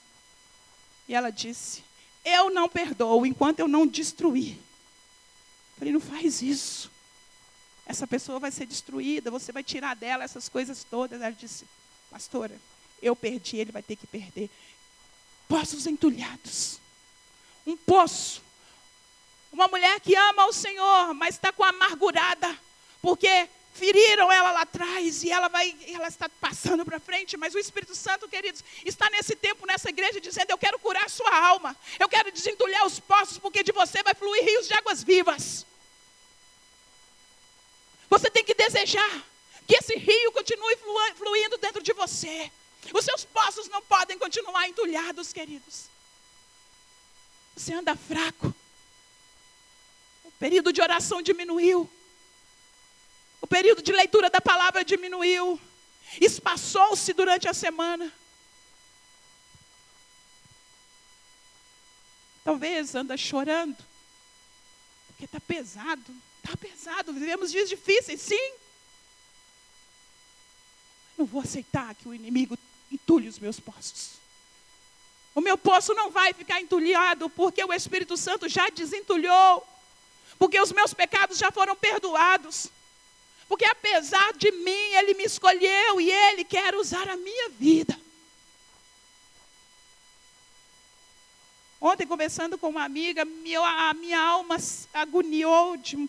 E 1.08 1.14
ela 1.14 1.30
disse: 1.30 1.84
Eu 2.24 2.50
não 2.50 2.68
perdoo 2.68 3.26
enquanto 3.26 3.60
eu 3.60 3.68
não 3.68 3.86
destruir. 3.86 4.54
Eu 4.54 5.78
falei: 5.78 5.92
Não 5.92 6.00
faz 6.00 6.42
isso. 6.42 6.90
Essa 7.86 8.06
pessoa 8.06 8.40
vai 8.40 8.50
ser 8.50 8.66
destruída, 8.66 9.30
você 9.30 9.52
vai 9.52 9.62
tirar 9.62 9.94
dela 9.94 10.24
essas 10.24 10.48
coisas 10.48 10.84
todas. 10.84 11.20
Ela 11.20 11.30
disse: 11.30 11.66
Pastora, 12.10 12.58
eu 13.00 13.14
perdi, 13.14 13.56
ele 13.56 13.72
vai 13.72 13.82
ter 13.82 13.96
que 13.96 14.06
perder. 14.06 14.50
Poços 15.48 15.86
entulhados. 15.86 16.80
Um 17.66 17.76
poço 17.76 18.42
uma 19.56 19.68
mulher 19.68 19.98
que 20.00 20.14
ama 20.14 20.46
o 20.46 20.52
Senhor, 20.52 21.14
mas 21.14 21.36
está 21.36 21.50
com 21.50 21.64
amargurada, 21.64 22.54
porque 23.00 23.48
feriram 23.76 24.32
ela 24.32 24.50
lá 24.52 24.62
atrás 24.62 25.22
e 25.22 25.30
ela 25.30 25.48
vai, 25.48 25.76
ela 25.94 26.08
está 26.08 26.28
passando 26.28 26.84
para 26.84 26.98
frente, 26.98 27.36
mas 27.36 27.54
o 27.54 27.58
Espírito 27.58 27.94
Santo, 27.94 28.28
queridos, 28.28 28.64
está 28.84 29.08
nesse 29.10 29.36
tempo 29.36 29.66
nessa 29.66 29.88
igreja 29.88 30.20
dizendo: 30.20 30.50
"Eu 30.50 30.58
quero 30.58 30.78
curar 30.78 31.04
a 31.04 31.08
sua 31.08 31.32
alma. 31.48 31.76
Eu 32.00 32.08
quero 32.08 32.32
desentulhar 32.32 32.84
os 32.86 32.98
poços, 32.98 33.38
porque 33.38 33.62
de 33.62 33.72
você 33.72 34.02
vai 34.02 34.14
fluir 34.14 34.42
rios 34.42 34.66
de 34.66 34.74
águas 34.74 35.02
vivas." 35.02 35.66
Você 38.08 38.30
tem 38.30 38.44
que 38.44 38.54
desejar 38.54 39.24
que 39.66 39.76
esse 39.76 39.96
rio 39.96 40.32
continue 40.32 40.76
fluindo 41.16 41.58
dentro 41.58 41.82
de 41.82 41.92
você. 41.92 42.50
Os 42.94 43.04
seus 43.04 43.24
poços 43.24 43.68
não 43.68 43.82
podem 43.82 44.18
continuar 44.18 44.68
entulhados, 44.68 45.32
queridos. 45.32 45.86
Você 47.56 47.72
anda 47.74 47.96
fraco 47.96 48.54
período 50.38 50.72
de 50.72 50.80
oração 50.80 51.22
diminuiu. 51.22 51.90
O 53.40 53.46
período 53.46 53.82
de 53.82 53.92
leitura 53.92 54.30
da 54.30 54.40
palavra 54.40 54.84
diminuiu. 54.84 55.60
Espaçou-se 56.20 57.12
durante 57.12 57.48
a 57.48 57.54
semana. 57.54 58.12
Talvez 62.44 62.94
anda 62.94 63.16
chorando. 63.16 63.76
Porque 65.08 65.24
está 65.24 65.40
pesado. 65.40 66.14
Está 66.42 66.56
pesado. 66.56 67.12
Vivemos 67.12 67.50
dias 67.50 67.68
difíceis, 67.68 68.20
sim. 68.20 68.52
Não 71.18 71.26
vou 71.26 71.40
aceitar 71.42 71.94
que 71.94 72.08
o 72.08 72.14
inimigo 72.14 72.58
entulhe 72.90 73.28
os 73.28 73.38
meus 73.38 73.58
poços. 73.58 74.12
O 75.34 75.40
meu 75.40 75.58
poço 75.58 75.92
não 75.94 76.10
vai 76.10 76.32
ficar 76.32 76.60
entulhado, 76.60 77.28
porque 77.30 77.62
o 77.62 77.72
Espírito 77.72 78.16
Santo 78.16 78.48
já 78.48 78.68
desentulhou 78.70 79.66
porque 80.38 80.60
os 80.60 80.72
meus 80.72 80.92
pecados 80.92 81.38
já 81.38 81.50
foram 81.50 81.74
perdoados. 81.74 82.68
Porque 83.48 83.64
apesar 83.64 84.32
de 84.34 84.50
mim, 84.50 84.94
Ele 84.94 85.14
me 85.14 85.24
escolheu 85.24 86.00
e 86.00 86.10
Ele 86.10 86.44
quer 86.44 86.74
usar 86.74 87.08
a 87.08 87.16
minha 87.16 87.48
vida. 87.50 87.98
Ontem, 91.80 92.06
conversando 92.06 92.58
com 92.58 92.68
uma 92.68 92.84
amiga, 92.84 93.22
a 93.22 93.94
minha 93.94 94.20
alma 94.20 94.56
agoniou 94.92 95.76
de 95.76 96.08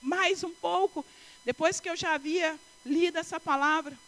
mais 0.00 0.42
um 0.42 0.50
pouco, 0.50 1.04
depois 1.44 1.80
que 1.80 1.90
eu 1.90 1.96
já 1.96 2.14
havia 2.14 2.58
lido 2.86 3.18
essa 3.18 3.38
palavra. 3.38 3.98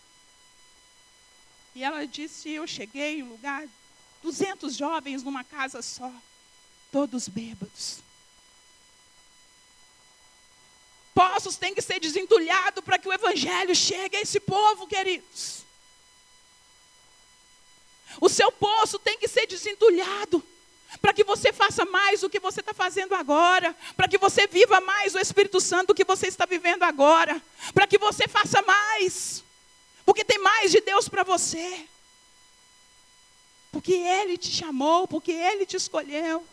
E 1.75 1.83
ela 1.83 2.07
disse: 2.07 2.51
Eu 2.51 2.67
cheguei 2.67 3.19
em 3.19 3.23
um 3.25 3.31
lugar, 3.31 3.67
200 4.23 4.75
jovens 4.75 5.23
numa 5.23 5.45
casa 5.45 5.83
só, 5.83 6.11
todos 6.91 7.29
bêbados. 7.29 7.99
Poços 11.15 11.57
têm 11.57 11.75
que 11.75 11.83
ser 11.83 12.01
desentulhados 12.01 12.83
para 12.83 12.99
que 12.99 13.09
o 13.09 13.13
evangelho 13.13 13.75
chegue 13.75 14.17
a 14.17 14.21
esse 14.21 14.41
povo, 14.41 14.87
queridos. 14.87 15.63
O 18.21 18.29
seu 18.29 18.51
poço 18.51 18.99
tem 18.99 19.19
que 19.19 19.29
ser 19.29 19.47
desentulhado 19.47 20.43
para 21.01 21.13
que 21.13 21.25
você 21.25 21.53
faça 21.53 21.85
mais 21.85 22.21
do 22.21 22.29
que 22.29 22.39
você 22.39 22.61
está 22.61 22.75
fazendo 22.75 23.15
agora, 23.15 23.75
para 23.97 24.09
que 24.09 24.19
você 24.19 24.47
viva 24.47 24.81
mais 24.81 25.15
o 25.15 25.19
Espírito 25.19 25.61
Santo 25.61 25.89
do 25.89 25.95
que 25.95 26.05
você 26.05 26.27
está 26.27 26.45
vivendo 26.45 26.83
agora, 26.83 27.41
para 27.73 27.87
que 27.87 27.97
você 27.97 28.29
faça 28.29 28.61
mais, 28.63 29.43
porque 30.05 30.25
tem 30.25 30.39
mais 30.39 30.71
de 30.71 30.81
Deus 30.81 31.09
para 31.09 31.23
você, 31.23 31.87
porque 33.71 33.95
Ele 33.95 34.37
te 34.37 34.51
chamou, 34.51 35.09
porque 35.09 35.33
Ele 35.33 35.65
te 35.65 35.77
escolheu. 35.77 36.47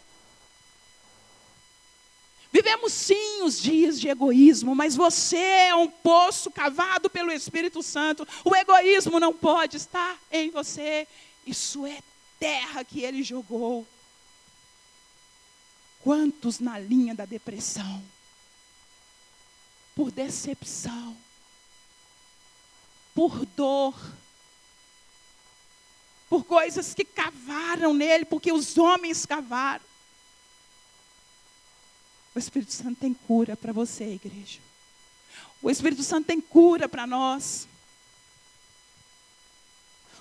Vivemos 2.52 2.92
sim 2.94 3.44
os 3.44 3.62
dias 3.62 4.00
de 4.00 4.10
egoísmo, 4.10 4.74
mas 4.74 4.96
você 4.96 5.38
é 5.38 5.76
um 5.76 5.88
poço 5.88 6.50
cavado 6.50 7.10
pelo 7.10 7.32
Espírito 7.32 7.84
Santo. 7.84 8.28
O 8.44 8.56
egoísmo 8.56 9.20
não 9.20 9.34
pode 9.34 9.78
estar 9.78 10.18
em 10.32 10.50
você. 10.50 11.08
Isso 11.46 11.86
é 11.86 12.00
terra 12.40 12.84
que 12.84 13.02
ele 13.02 13.22
jogou. 13.22 13.88
Quantos 16.02 16.60
na 16.60 16.80
linha 16.80 17.14
da 17.14 17.26
depressão? 17.26 18.04
Por 19.96 20.10
decepção, 20.12 21.16
por 23.14 23.46
dor, 23.48 23.94
por 26.30 26.46
coisas 26.46 26.94
que 26.94 27.04
cavaram 27.04 27.94
nele, 27.94 28.24
porque 28.26 28.52
os 28.52 28.78
homens 28.78 29.26
cavaram. 29.26 29.89
O 32.40 32.42
Espírito 32.42 32.72
Santo 32.72 33.02
tem 33.02 33.14
cura 33.14 33.58
para 33.58 33.74
você, 33.74 34.14
igreja. 34.14 34.62
O 35.62 35.70
Espírito 35.70 36.04
Santo 36.04 36.28
tem 36.28 36.40
cura 36.40 36.88
para 36.88 37.06
nós. 37.06 37.68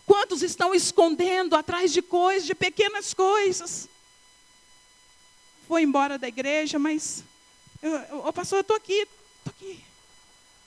Quantos 0.04 0.42
estão 0.42 0.74
escondendo 0.74 1.54
atrás 1.54 1.92
de 1.92 2.02
coisas, 2.02 2.44
de 2.44 2.56
pequenas 2.56 3.14
coisas? 3.14 3.88
Foi 5.68 5.82
embora 5.82 6.18
da 6.18 6.26
igreja, 6.26 6.76
mas. 6.76 7.22
Ô 8.24 8.32
pastor, 8.32 8.58
eu 8.58 8.62
estou 8.62 8.76
aqui, 8.76 9.06
estou 9.06 9.54
aqui. 9.56 9.84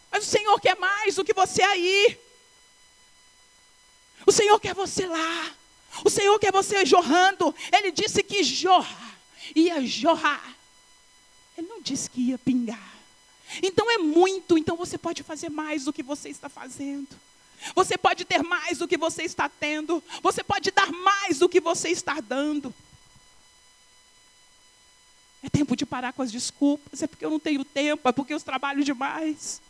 Mas 0.09 0.25
o 0.25 0.29
Senhor 0.29 0.57
quer 0.61 0.77
mais 0.77 1.15
do 1.15 1.25
que 1.25 1.33
você 1.33 1.61
aí. 1.63 2.17
O 4.25 4.31
Senhor 4.31 4.57
quer 4.57 4.73
você 4.73 5.05
lá. 5.05 5.53
O 6.05 6.09
Senhor 6.09 6.39
quer 6.39 6.53
você 6.53 6.85
jorrando. 6.85 7.53
Ele 7.73 7.91
disse 7.91 8.23
que 8.23 8.41
jorra, 8.41 9.19
ia 9.53 9.85
jorrar. 9.85 10.60
Ele 11.57 11.67
não 11.67 11.81
disse 11.81 12.09
que 12.09 12.21
ia 12.21 12.37
pingar. 12.37 12.95
Então 13.61 13.89
é 13.91 13.97
muito, 13.97 14.57
então 14.57 14.77
você 14.77 14.97
pode 14.97 15.23
fazer 15.23 15.49
mais 15.49 15.85
do 15.85 15.93
que 15.93 16.01
você 16.01 16.29
está 16.29 16.47
fazendo. 16.47 17.09
Você 17.75 17.97
pode 17.97 18.25
ter 18.25 18.41
mais 18.41 18.77
do 18.77 18.87
que 18.87 18.97
você 18.97 19.23
está 19.23 19.47
tendo. 19.47 20.03
Você 20.23 20.43
pode 20.43 20.71
dar 20.71 20.91
mais 20.91 21.39
do 21.39 21.49
que 21.49 21.59
você 21.59 21.89
está 21.89 22.19
dando. 22.19 22.73
É 25.43 25.49
tempo 25.49 25.75
de 25.75 25.85
parar 25.85 26.13
com 26.13 26.21
as 26.21 26.31
desculpas. 26.31 27.01
É 27.01 27.07
porque 27.07 27.25
eu 27.25 27.29
não 27.29 27.39
tenho 27.39 27.63
tempo, 27.65 28.07
é 28.07 28.11
porque 28.11 28.33
eu 28.33 28.39
trabalho 28.39 28.83
demais. 28.83 29.61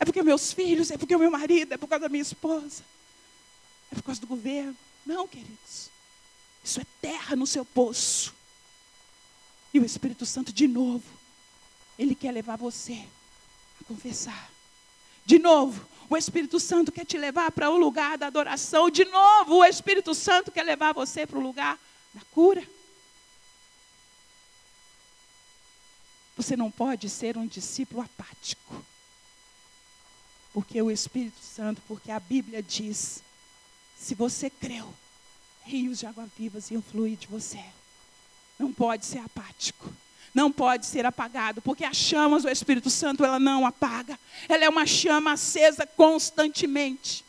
É 0.00 0.04
porque 0.04 0.22
meus 0.22 0.52
filhos, 0.52 0.90
é 0.90 0.96
porque 0.96 1.16
o 1.16 1.18
meu 1.18 1.30
marido, 1.30 1.72
é 1.72 1.76
por 1.76 1.88
causa 1.88 2.02
da 2.02 2.08
minha 2.08 2.22
esposa. 2.22 2.84
É 3.90 3.94
por 3.94 4.02
causa 4.02 4.20
do 4.20 4.26
governo. 4.26 4.76
Não, 5.04 5.26
queridos. 5.26 5.90
Isso 6.62 6.80
é 6.80 6.86
terra 7.00 7.34
no 7.34 7.46
seu 7.46 7.64
poço. 7.64 8.34
E 9.72 9.78
o 9.78 9.84
Espírito 9.84 10.24
Santo, 10.24 10.52
de 10.52 10.66
novo, 10.66 11.04
ele 11.98 12.14
quer 12.14 12.32
levar 12.32 12.56
você 12.56 13.04
a 13.80 13.84
confessar 13.84 14.50
De 15.26 15.38
novo, 15.38 15.86
o 16.08 16.16
Espírito 16.16 16.58
Santo 16.58 16.90
quer 16.90 17.04
te 17.04 17.18
levar 17.18 17.52
para 17.52 17.70
o 17.70 17.76
lugar 17.76 18.16
da 18.16 18.28
adoração. 18.28 18.88
De 18.88 19.04
novo, 19.04 19.56
o 19.56 19.64
Espírito 19.64 20.14
Santo 20.14 20.50
quer 20.50 20.62
levar 20.62 20.94
você 20.94 21.26
para 21.26 21.38
o 21.38 21.42
lugar 21.42 21.78
da 22.14 22.22
cura. 22.32 22.66
Você 26.36 26.56
não 26.56 26.70
pode 26.70 27.10
ser 27.10 27.36
um 27.36 27.46
discípulo 27.46 28.00
apático. 28.00 28.82
Porque 30.52 30.80
o 30.80 30.90
Espírito 30.90 31.42
Santo, 31.42 31.82
porque 31.86 32.10
a 32.10 32.18
Bíblia 32.18 32.62
diz: 32.62 33.22
se 33.98 34.14
você 34.14 34.48
creu, 34.48 34.92
rios 35.64 35.98
de 35.98 36.06
água 36.06 36.26
vivas 36.38 36.70
iam 36.70 36.80
fluir 36.80 37.18
de 37.18 37.26
você. 37.26 37.62
Não 38.58 38.72
pode 38.72 39.06
ser 39.06 39.18
apático 39.18 39.92
não 40.34 40.52
pode 40.52 40.86
ser 40.86 41.04
apagado, 41.04 41.60
porque 41.60 41.84
as 41.84 41.96
chamas 41.96 42.44
do 42.44 42.48
Espírito 42.48 42.88
Santo 42.88 43.24
ela 43.24 43.40
não 43.40 43.66
apaga. 43.66 44.16
Ela 44.48 44.64
é 44.64 44.68
uma 44.68 44.86
chama 44.86 45.32
acesa 45.32 45.84
constantemente. 45.84 47.24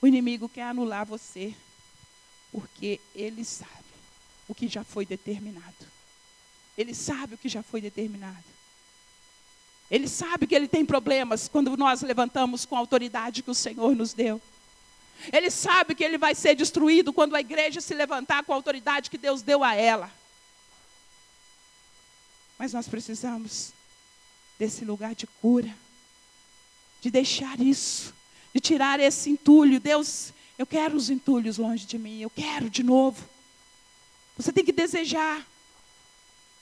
O 0.00 0.06
inimigo 0.06 0.48
quer 0.48 0.64
anular 0.64 1.04
você, 1.04 1.52
porque 2.52 3.00
ele 3.14 3.44
sabe 3.44 3.70
o 4.48 4.54
que 4.54 4.68
já 4.68 4.84
foi 4.84 5.04
determinado. 5.04 5.86
Ele 6.78 6.94
sabe 6.94 7.34
o 7.34 7.38
que 7.38 7.48
já 7.48 7.62
foi 7.62 7.80
determinado. 7.80 8.44
Ele 9.90 10.08
sabe 10.08 10.46
que 10.46 10.54
ele 10.54 10.68
tem 10.68 10.86
problemas 10.86 11.48
quando 11.48 11.76
nós 11.76 12.02
levantamos 12.02 12.64
com 12.64 12.76
a 12.76 12.78
autoridade 12.78 13.42
que 13.42 13.50
o 13.50 13.54
Senhor 13.54 13.94
nos 13.94 14.12
deu. 14.12 14.40
Ele 15.30 15.50
sabe 15.50 15.94
que 15.94 16.02
ele 16.02 16.16
vai 16.16 16.34
ser 16.34 16.54
destruído 16.54 17.12
quando 17.12 17.36
a 17.36 17.40
igreja 17.40 17.80
se 17.80 17.94
levantar 17.94 18.44
com 18.44 18.52
a 18.52 18.56
autoridade 18.56 19.10
que 19.10 19.18
Deus 19.18 19.42
deu 19.42 19.62
a 19.62 19.74
ela. 19.74 20.10
Mas 22.58 22.72
nós 22.72 22.88
precisamos 22.88 23.72
desse 24.58 24.84
lugar 24.84 25.14
de 25.14 25.26
cura, 25.26 25.74
de 27.00 27.10
deixar 27.10 27.60
isso, 27.60 28.14
de 28.54 28.60
tirar 28.60 29.00
esse 29.00 29.30
entulho. 29.30 29.80
Deus, 29.80 30.32
eu 30.58 30.66
quero 30.66 30.96
os 30.96 31.10
entulhos 31.10 31.58
longe 31.58 31.84
de 31.84 31.98
mim, 31.98 32.20
eu 32.20 32.30
quero 32.30 32.70
de 32.70 32.82
novo. 32.82 33.28
Você 34.36 34.52
tem 34.52 34.64
que 34.64 34.72
desejar. 34.72 35.46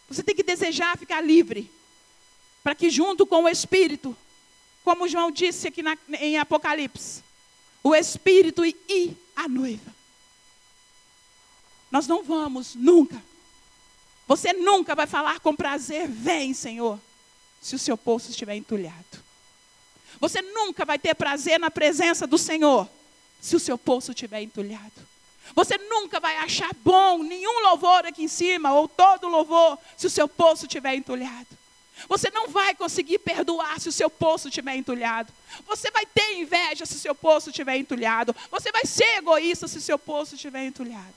Você 0.09 0.23
tem 0.23 0.35
que 0.35 0.43
desejar 0.43 0.99
ficar 0.99 1.21
livre. 1.21 1.71
Para 2.63 2.75
que, 2.75 2.91
junto 2.91 3.27
com 3.27 3.45
o 3.45 3.49
Espírito, 3.49 4.17
como 4.85 5.09
João 5.09 5.31
disse 5.31 5.69
aqui 5.69 5.83
na, 5.83 5.97
em 6.19 6.39
Apocalipse, 6.39 7.23
o 7.83 7.95
Espírito 7.95 8.65
e 8.65 9.17
a 9.35 9.49
noiva. 9.49 9.95
Nós 11.91 12.07
não 12.07 12.23
vamos 12.23 12.75
nunca. 12.75 13.21
Você 14.29 14.53
nunca 14.53 14.95
vai 14.95 15.07
falar 15.07 15.41
com 15.41 15.57
prazer, 15.57 16.09
vem, 16.09 16.55
Senhor, 16.55 17.01
se 17.61 17.75
o 17.75 17.79
seu 17.79 17.97
poço 17.97 18.31
estiver 18.31 18.55
entulhado. 18.55 19.25
Você 20.21 20.41
nunca 20.41 20.85
vai 20.85 20.99
ter 20.99 21.15
prazer 21.15 21.59
na 21.59 21.71
presença 21.71 22.27
do 22.27 22.39
Senhor, 22.39 22.89
se 23.41 23.57
o 23.57 23.61
seu 23.61 23.77
poço 23.77 24.13
estiver 24.13 24.43
entulhado. 24.43 25.09
Você 25.55 25.77
nunca 25.79 26.21
vai 26.21 26.37
achar 26.37 26.73
bom 26.85 27.23
nenhum 27.23 27.61
louvor 27.65 28.07
aqui 28.07 28.23
em 28.23 28.29
cima, 28.29 28.73
ou 28.73 28.87
todo 28.87 29.29
louvor, 29.29 29.79
se 29.97 30.07
o 30.07 30.11
seu 30.11 30.29
poço 30.29 30.67
estiver 30.67 30.95
entulhado. 30.95 31.60
Você 32.09 32.31
não 32.31 32.49
vai 32.49 32.75
conseguir 32.75 33.19
perdoar 33.19 33.81
se 33.81 33.89
o 33.89 33.93
seu 33.93 34.11
poço 34.11 34.49
estiver 34.49 34.77
entulhado. 34.77 35.33
Você 35.67 35.91
vai 35.91 36.07
ter 36.07 36.39
inveja 36.39 36.87
se 36.87 36.97
o 36.97 36.99
seu 36.99 37.15
poço 37.15 37.51
estiver 37.51 37.77
entulhado. 37.77 38.35
Você 38.51 38.73
vai 38.73 38.85
ser 38.85 39.19
egoísta 39.19 39.69
se 39.69 39.79
o 39.79 39.83
seu 39.83 39.99
poço 39.99 40.35
estiver 40.35 40.65
entulhado. 40.65 41.15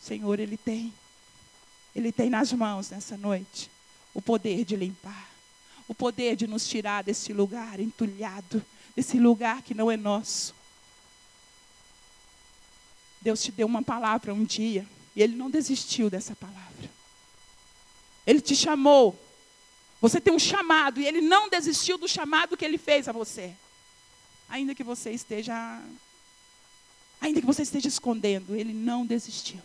O 0.00 0.04
Senhor, 0.04 0.38
Ele 0.38 0.56
tem. 0.56 0.92
Ele 1.94 2.10
tem 2.12 2.30
nas 2.30 2.52
mãos 2.52 2.90
nessa 2.90 3.16
noite 3.16 3.70
o 4.14 4.22
poder 4.22 4.64
de 4.64 4.76
limpar. 4.76 5.28
O 5.88 5.94
poder 5.94 6.36
de 6.36 6.46
nos 6.46 6.66
tirar 6.66 7.02
desse 7.02 7.32
lugar 7.32 7.80
entulhado. 7.80 8.64
Desse 8.94 9.18
lugar 9.18 9.62
que 9.62 9.74
não 9.74 9.90
é 9.90 9.96
nosso. 9.96 10.54
Deus 13.20 13.42
te 13.42 13.52
deu 13.52 13.66
uma 13.66 13.82
palavra 13.82 14.32
um 14.34 14.44
dia. 14.44 14.86
E 15.14 15.22
Ele 15.22 15.36
não 15.36 15.50
desistiu 15.50 16.08
dessa 16.08 16.34
palavra. 16.34 16.90
Ele 18.26 18.40
te 18.40 18.54
chamou. 18.54 19.18
Você 20.00 20.20
tem 20.20 20.32
um 20.32 20.38
chamado 20.38 21.00
e 21.00 21.06
ele 21.06 21.20
não 21.20 21.48
desistiu 21.48 21.96
do 21.96 22.08
chamado 22.08 22.56
que 22.56 22.64
ele 22.64 22.78
fez 22.78 23.08
a 23.08 23.12
você. 23.12 23.54
Ainda 24.48 24.74
que 24.74 24.84
você 24.84 25.10
esteja 25.10 25.80
ainda 27.20 27.40
que 27.40 27.46
você 27.46 27.62
esteja 27.62 27.86
escondendo, 27.86 28.56
ele 28.56 28.72
não 28.72 29.06
desistiu. 29.06 29.62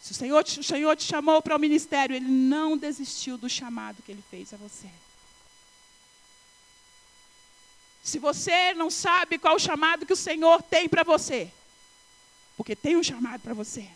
Se 0.00 0.12
o 0.12 0.14
Senhor, 0.14 0.44
o 0.44 0.62
Senhor 0.62 0.96
te 0.96 1.02
chamou 1.02 1.42
para 1.42 1.56
o 1.56 1.58
ministério, 1.58 2.14
ele 2.14 2.28
não 2.28 2.78
desistiu 2.78 3.36
do 3.36 3.48
chamado 3.48 4.00
que 4.02 4.12
ele 4.12 4.22
fez 4.30 4.54
a 4.54 4.56
você. 4.56 4.88
Se 8.04 8.20
você 8.20 8.72
não 8.74 8.88
sabe 8.88 9.36
qual 9.36 9.56
o 9.56 9.58
chamado 9.58 10.06
que 10.06 10.12
o 10.12 10.16
Senhor 10.16 10.62
tem 10.62 10.88
para 10.88 11.02
você, 11.02 11.50
porque 12.56 12.76
tem 12.76 12.96
um 12.96 13.02
chamado 13.02 13.40
para 13.40 13.52
você, 13.52 13.86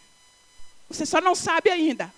você 0.88 1.06
só 1.06 1.20
não 1.20 1.36
sabe 1.36 1.70
ainda 1.70 2.12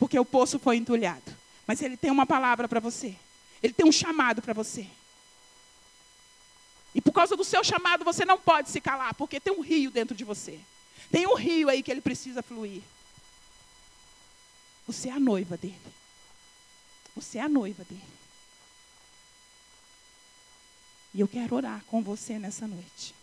porque 0.00 0.18
o 0.18 0.24
poço 0.24 0.58
foi 0.58 0.78
entulhado. 0.78 1.36
Mas 1.66 1.82
ele 1.82 1.94
tem 1.94 2.10
uma 2.10 2.24
palavra 2.24 2.66
para 2.66 2.80
você. 2.80 3.14
Ele 3.62 3.74
tem 3.74 3.86
um 3.86 3.92
chamado 3.92 4.40
para 4.40 4.54
você. 4.54 4.88
E 6.94 7.02
por 7.02 7.12
causa 7.12 7.36
do 7.36 7.44
seu 7.44 7.62
chamado, 7.62 8.02
você 8.02 8.24
não 8.24 8.38
pode 8.38 8.70
se 8.70 8.80
calar, 8.80 9.14
porque 9.14 9.38
tem 9.38 9.52
um 9.52 9.60
rio 9.60 9.90
dentro 9.90 10.16
de 10.16 10.24
você. 10.24 10.58
Tem 11.12 11.26
um 11.26 11.34
rio 11.34 11.68
aí 11.68 11.82
que 11.82 11.90
ele 11.90 12.00
precisa 12.00 12.42
fluir. 12.42 12.82
Você 14.86 15.10
é 15.10 15.12
a 15.12 15.20
noiva 15.20 15.56
dele. 15.58 15.78
Você 17.14 17.38
é 17.38 17.42
a 17.42 17.48
noiva 17.48 17.84
dele. 17.84 18.02
E 21.12 21.20
eu 21.20 21.28
quero 21.28 21.54
orar 21.54 21.84
com 21.84 22.02
você 22.02 22.38
nessa 22.38 22.66
noite. 22.66 23.14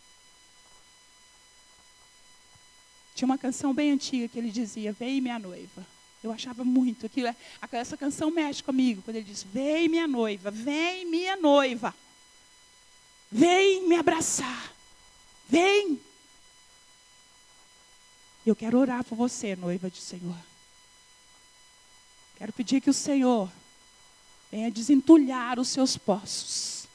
Tinha 3.16 3.26
uma 3.26 3.36
canção 3.36 3.74
bem 3.74 3.90
antiga 3.90 4.28
que 4.28 4.38
ele 4.38 4.50
dizia: 4.50 4.92
Vem, 4.92 5.20
minha 5.20 5.38
noiva. 5.38 5.97
Eu 6.22 6.32
achava 6.32 6.64
muito 6.64 7.06
aquilo. 7.06 7.34
Essa 7.70 7.96
canção 7.96 8.30
mexe 8.30 8.62
comigo, 8.62 9.02
quando 9.02 9.16
ele 9.16 9.26
diz: 9.26 9.42
Vem 9.42 9.88
minha 9.88 10.06
noiva, 10.06 10.50
vem 10.50 11.04
minha 11.04 11.36
noiva. 11.36 11.94
Vem 13.30 13.86
me 13.86 13.96
abraçar. 13.96 14.72
Vem. 15.48 16.00
Eu 18.44 18.56
quero 18.56 18.78
orar 18.78 19.04
por 19.04 19.16
você, 19.16 19.54
noiva 19.54 19.90
do 19.90 19.96
Senhor. 19.96 20.36
Quero 22.36 22.52
pedir 22.52 22.80
que 22.80 22.90
o 22.90 22.94
Senhor 22.94 23.50
venha 24.50 24.70
desentulhar 24.70 25.58
os 25.60 25.68
seus 25.68 25.96
poços. 25.96 26.88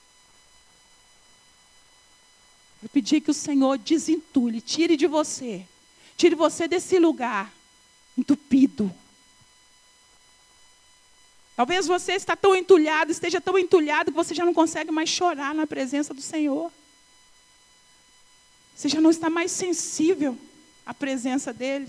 Quero 2.79 2.91
pedir 2.91 3.21
que 3.21 3.31
o 3.31 3.33
Senhor 3.33 3.77
desentulhe, 3.77 4.59
tire 4.59 4.97
de 4.97 5.07
você, 5.07 5.65
tire 6.17 6.35
você 6.35 6.67
desse 6.67 6.99
lugar 6.99 7.53
entupido 8.17 8.93
Talvez 11.55 11.85
você 11.85 12.13
está 12.13 12.35
tão 12.35 12.55
entulhado, 12.55 13.11
esteja 13.11 13.39
tão 13.39 13.57
entulhado 13.57 14.11
que 14.11 14.15
você 14.15 14.33
já 14.33 14.43
não 14.43 14.53
consegue 14.53 14.91
mais 14.91 15.09
chorar 15.09 15.53
na 15.53 15.67
presença 15.67 16.13
do 16.13 16.21
Senhor. 16.21 16.71
Você 18.75 18.89
já 18.89 18.99
não 18.99 19.11
está 19.11 19.29
mais 19.29 19.51
sensível 19.51 20.37
à 20.85 20.93
presença 20.93 21.53
dEle. 21.53 21.87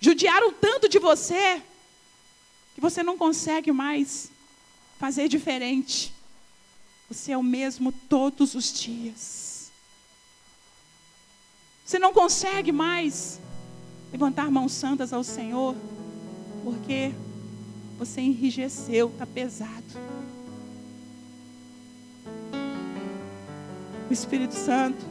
Judiaram 0.00 0.52
tanto 0.52 0.88
de 0.88 0.98
você 0.98 1.62
que 2.74 2.80
você 2.80 3.02
não 3.02 3.18
consegue 3.18 3.72
mais 3.72 4.30
fazer 4.98 5.28
diferente. 5.28 6.14
Você 7.10 7.32
é 7.32 7.36
o 7.36 7.42
mesmo 7.42 7.92
todos 7.92 8.54
os 8.54 8.72
dias. 8.72 9.70
Você 11.84 11.98
não 11.98 12.12
consegue 12.12 12.72
mais 12.72 13.38
levantar 14.10 14.50
mãos 14.50 14.72
santas 14.72 15.12
ao 15.12 15.24
Senhor 15.24 15.76
porque 16.68 17.12
você 17.98 18.20
enrijeceu, 18.20 19.08
está 19.08 19.26
pesado. 19.26 19.72
O 24.08 24.12
Espírito 24.12 24.54
Santo, 24.54 25.02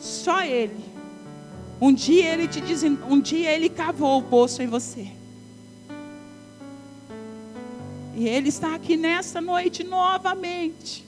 só 0.00 0.42
Ele. 0.42 0.94
Um 1.80 1.92
dia 1.92 2.32
ele 2.32 2.48
te 2.48 2.60
diz, 2.60 2.82
um 2.82 3.20
dia 3.20 3.50
ele 3.50 3.68
cavou 3.68 4.18
o 4.18 4.22
poço 4.22 4.62
em 4.62 4.66
você. 4.66 5.08
E 8.14 8.28
ele 8.28 8.48
está 8.48 8.74
aqui 8.74 8.96
nessa 8.96 9.40
noite 9.40 9.84
novamente 9.84 11.04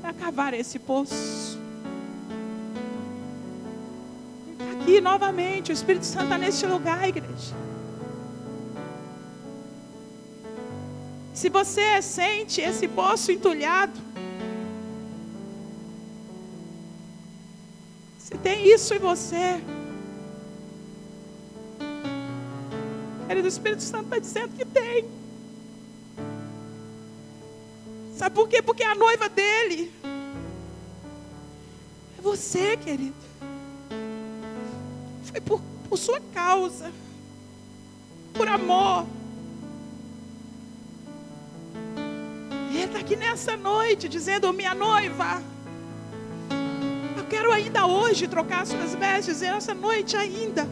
para 0.00 0.12
cavar 0.12 0.54
esse 0.54 0.78
poço. 0.78 1.58
Está 4.52 4.72
aqui 4.80 5.00
novamente, 5.00 5.70
o 5.70 5.74
Espírito 5.74 6.06
Santo 6.06 6.24
está 6.24 6.38
neste 6.38 6.64
lugar, 6.64 7.08
igreja. 7.08 7.71
Se 11.42 11.48
você 11.48 12.00
sente 12.00 12.60
esse 12.60 12.86
poço 12.86 13.32
entulhado, 13.32 14.00
se 18.16 18.38
tem 18.38 18.72
isso 18.72 18.94
em 18.94 19.00
você, 19.00 19.60
Querido, 23.26 23.46
o 23.46 23.48
Espírito 23.48 23.82
Santo 23.82 24.04
está 24.04 24.18
dizendo 24.20 24.56
que 24.56 24.64
tem. 24.64 25.10
Sabe 28.16 28.36
por 28.36 28.48
quê? 28.48 28.62
Porque 28.62 28.84
é 28.84 28.92
a 28.92 28.94
noiva 28.94 29.28
dele. 29.28 29.92
É 32.16 32.22
você, 32.22 32.76
querido. 32.76 33.16
Foi 35.24 35.40
por, 35.40 35.60
por 35.88 35.98
sua 35.98 36.20
causa. 36.32 36.92
Por 38.32 38.46
amor. 38.46 39.21
Nessa 43.32 43.56
noite 43.56 44.10
dizendo: 44.10 44.52
Minha 44.52 44.74
noiva, 44.74 45.42
eu 47.16 47.24
quero 47.24 47.50
ainda 47.50 47.86
hoje 47.86 48.28
trocar 48.28 48.66
suas 48.66 48.94
vestes, 48.94 49.40
essa 49.40 49.72
noite 49.72 50.14
ainda. 50.14 50.68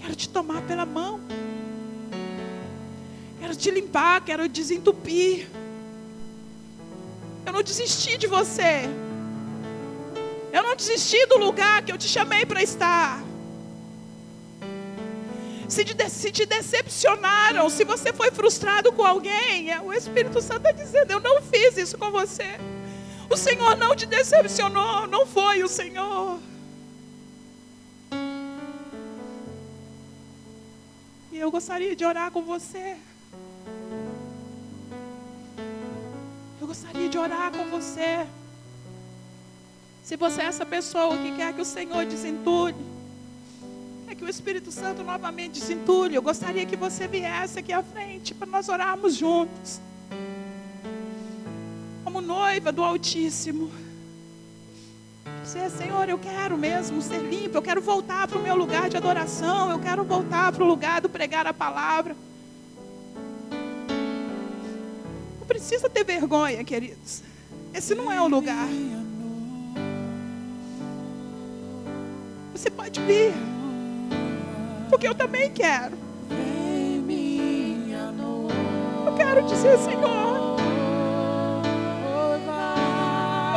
Quero 0.00 0.16
te 0.16 0.28
tomar 0.30 0.62
pela 0.62 0.86
mão. 0.86 1.20
Quero 3.38 3.54
te 3.54 3.70
limpar, 3.70 4.24
quero 4.24 4.48
desentupir. 4.48 5.48
Eu 7.44 7.52
não 7.52 7.62
desisti 7.62 8.16
de 8.16 8.26
você. 8.26 8.88
Eu 10.50 10.62
não 10.62 10.74
desisti 10.74 11.26
do 11.26 11.36
lugar 11.36 11.82
que 11.82 11.92
eu 11.92 11.98
te 11.98 12.08
chamei 12.08 12.46
para 12.46 12.62
estar 12.62 13.22
se 15.72 15.84
te, 15.84 16.10
se 16.10 16.30
te 16.30 16.44
decepcionaram, 16.44 17.70
se 17.70 17.82
você 17.82 18.12
foi 18.12 18.30
frustrado 18.30 18.92
com 18.92 19.04
alguém, 19.04 19.70
é, 19.70 19.80
o 19.80 19.90
Espírito 19.92 20.40
Santo 20.42 20.68
está 20.68 20.72
dizendo: 20.72 21.10
Eu 21.10 21.20
não 21.20 21.40
fiz 21.40 21.78
isso 21.78 21.96
com 21.96 22.10
você. 22.10 22.58
O 23.30 23.36
Senhor 23.36 23.74
não 23.76 23.96
te 23.96 24.04
decepcionou, 24.04 25.06
não 25.06 25.26
foi 25.26 25.62
o 25.62 25.68
Senhor. 25.68 26.38
E 31.32 31.38
eu 31.38 31.50
gostaria 31.50 31.96
de 31.96 32.04
orar 32.04 32.30
com 32.30 32.42
você. 32.42 32.98
Eu 36.60 36.66
gostaria 36.66 37.08
de 37.08 37.16
orar 37.16 37.50
com 37.50 37.64
você. 37.70 38.26
Se 40.04 40.16
você 40.16 40.42
é 40.42 40.44
essa 40.44 40.66
pessoa 40.66 41.16
que 41.16 41.32
quer 41.32 41.54
que 41.54 41.62
o 41.62 41.64
Senhor 41.64 42.04
desentulhe, 42.04 42.91
que 44.22 44.26
o 44.26 44.30
Espírito 44.30 44.70
Santo 44.70 45.02
novamente 45.02 45.58
se 45.58 45.72
entulhe. 45.72 46.14
Eu 46.14 46.22
gostaria 46.22 46.64
que 46.64 46.76
você 46.76 47.08
viesse 47.08 47.58
aqui 47.58 47.72
à 47.72 47.82
frente 47.82 48.32
para 48.32 48.46
nós 48.46 48.68
orarmos 48.68 49.16
juntos. 49.16 49.80
Como 52.04 52.20
noiva 52.20 52.70
do 52.70 52.84
Altíssimo. 52.84 53.68
Dizer, 55.42 55.68
Senhor, 55.70 56.08
eu 56.08 56.20
quero 56.20 56.56
mesmo 56.56 57.02
ser 57.02 57.18
limpo, 57.18 57.58
eu 57.58 57.62
quero 57.62 57.82
voltar 57.82 58.28
para 58.28 58.38
o 58.38 58.42
meu 58.42 58.54
lugar 58.54 58.88
de 58.88 58.96
adoração, 58.96 59.72
eu 59.72 59.80
quero 59.80 60.04
voltar 60.04 60.52
para 60.52 60.62
o 60.62 60.66
lugar 60.68 61.00
do 61.00 61.08
pregar 61.08 61.44
a 61.48 61.52
palavra. 61.52 62.14
Não 65.40 65.46
precisa 65.48 65.90
ter 65.90 66.04
vergonha, 66.04 66.62
queridos. 66.62 67.24
Esse 67.74 67.92
não 67.92 68.12
é 68.12 68.20
o 68.20 68.28
lugar. 68.28 68.68
Você 72.54 72.70
pode 72.70 73.00
vir 73.00 73.51
porque 74.92 75.08
eu 75.08 75.14
também 75.14 75.50
quero. 75.50 75.96
Eu 79.06 79.14
quero 79.16 79.42
dizer, 79.46 79.78
Senhor, 79.78 80.56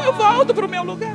eu 0.06 0.14
volto 0.14 0.54
para 0.54 0.66
o 0.66 0.70
meu 0.70 0.84
lugar. 0.86 1.14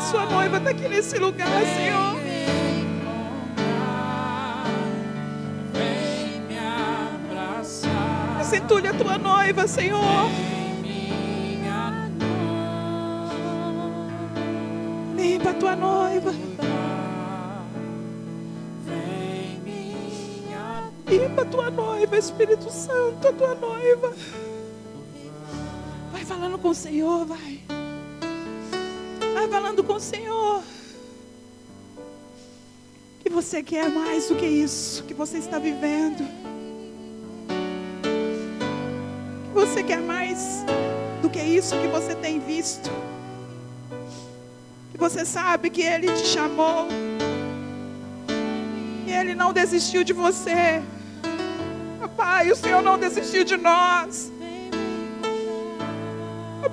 A 0.00 0.02
sua 0.02 0.24
noiva 0.24 0.56
está 0.56 0.70
aqui 0.70 0.88
nesse 0.88 1.18
lugar, 1.18 1.46
Senhor. 1.76 2.16
Acentule 8.40 8.88
a 8.88 8.94
tua 8.94 9.18
noiva, 9.18 9.68
Senhor. 9.68 10.30
Limpa 15.14 15.50
a 15.50 15.54
tua 15.54 15.76
noiva. 15.76 16.34
Limpa 21.06 21.42
a 21.42 21.44
tua 21.44 21.70
noiva, 21.70 22.16
Espírito 22.16 22.70
Santo, 22.70 23.28
a 23.28 23.32
tua 23.34 23.54
noiva. 23.54 24.14
Vai 26.10 26.24
falando 26.24 26.56
com 26.56 26.70
o 26.70 26.74
Senhor, 26.74 27.26
vai. 27.26 27.69
Falando 29.50 29.82
com 29.82 29.94
o 29.94 30.00
Senhor. 30.00 30.62
Que 33.20 33.28
você 33.28 33.62
quer 33.62 33.90
mais 33.90 34.28
do 34.28 34.36
que 34.36 34.46
isso 34.46 35.02
que 35.02 35.12
você 35.12 35.38
está 35.38 35.58
vivendo. 35.58 36.24
Que 39.44 39.52
você 39.52 39.82
quer 39.82 40.00
mais 40.00 40.64
do 41.20 41.28
que 41.28 41.40
isso 41.40 41.76
que 41.80 41.88
você 41.88 42.14
tem 42.14 42.38
visto. 42.38 42.90
Que 44.92 44.98
você 44.98 45.24
sabe 45.24 45.68
que 45.68 45.82
Ele 45.82 46.06
te 46.12 46.26
chamou. 46.26 46.86
E 49.04 49.10
Ele 49.10 49.34
não 49.34 49.52
desistiu 49.52 50.04
de 50.04 50.12
você. 50.12 50.80
Pai, 52.16 52.50
o 52.52 52.56
Senhor 52.56 52.82
não 52.82 52.96
desistiu 52.98 53.42
de 53.42 53.56
nós. 53.56 54.32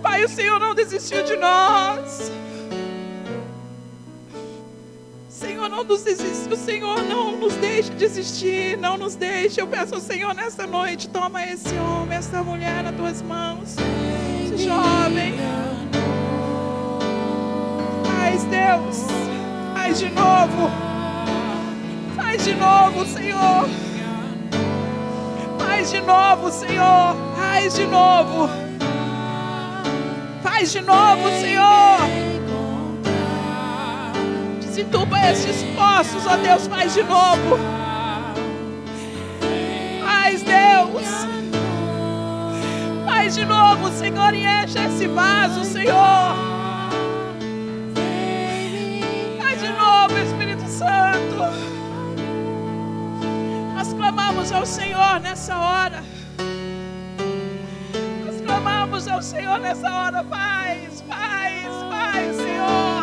Pai, 0.01 0.23
o 0.23 0.29
Senhor 0.29 0.59
não 0.59 0.75
desistiu 0.75 1.23
de 1.23 1.35
nós. 1.35 2.31
Não 5.77 5.83
nos 5.83 6.03
o 6.51 6.55
Senhor 6.55 7.03
não 7.03 7.37
nos 7.37 7.53
deixe 7.55 7.91
desistir, 7.91 8.75
não 8.77 8.97
nos 8.97 9.15
deixe. 9.15 9.61
Eu 9.61 9.67
peço 9.67 9.93
ao 9.93 10.01
Senhor 10.01 10.33
nessa 10.33 10.65
noite, 10.65 11.07
toma 11.07 11.45
esse 11.45 11.75
homem, 11.75 12.17
essa 12.17 12.41
mulher 12.41 12.83
nas 12.83 12.95
tuas 12.95 13.21
mãos, 13.21 13.75
esse 14.43 14.63
jovem. 14.65 15.35
Faz, 18.05 18.43
Deus, 18.45 19.05
faz 19.75 19.99
de 19.99 20.09
novo, 20.09 20.71
faz 22.15 22.43
de 22.43 22.55
novo, 22.55 23.05
Senhor. 23.05 23.69
Faz 25.59 25.91
de 25.91 26.01
novo, 26.01 26.51
Senhor. 26.51 27.15
Faz 27.35 27.75
de 27.75 27.85
novo. 27.85 28.49
Faz 30.41 30.71
de 30.71 30.81
novo, 30.81 31.29
Senhor. 31.39 32.26
Desentupa 34.77 35.17
esses 35.31 35.63
poços, 35.75 36.27
ó 36.27 36.37
Deus. 36.37 36.67
Faz 36.67 36.93
de 36.93 37.01
novo. 37.01 37.57
Faz, 40.05 40.43
Deus. 40.43 41.07
Faz 43.03 43.33
de 43.33 43.43
novo, 43.43 43.89
Senhor. 43.89 44.35
E 44.35 44.45
enche 44.45 44.77
esse 44.77 45.07
vaso, 45.07 45.63
Senhor. 45.63 46.35
clamamos 53.95 54.51
ao 54.51 54.65
Senhor 54.65 55.19
nessa 55.21 55.57
hora. 55.57 56.03
Nós 58.23 58.41
clamamos 58.41 59.07
ao 59.07 59.23
Senhor 59.23 59.59
nessa 59.59 59.91
hora. 59.91 60.23
Paz, 60.23 61.01
paz, 61.01 61.65
paz, 61.89 62.35
Senhor. 62.35 62.96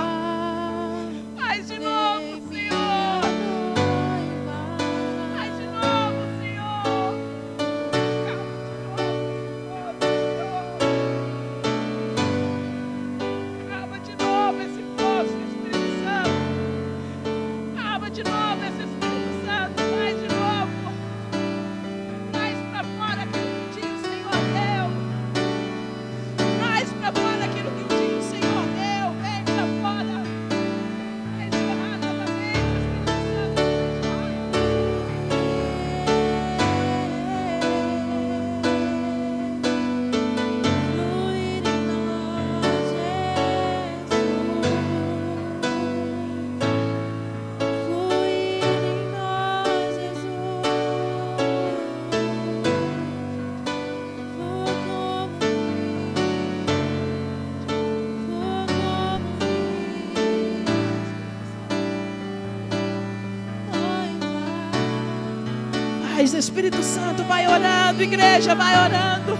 Vai 67.23 67.47
orando, 67.47 68.03
igreja, 68.03 68.55
vai 68.55 68.75
orando. 68.77 69.39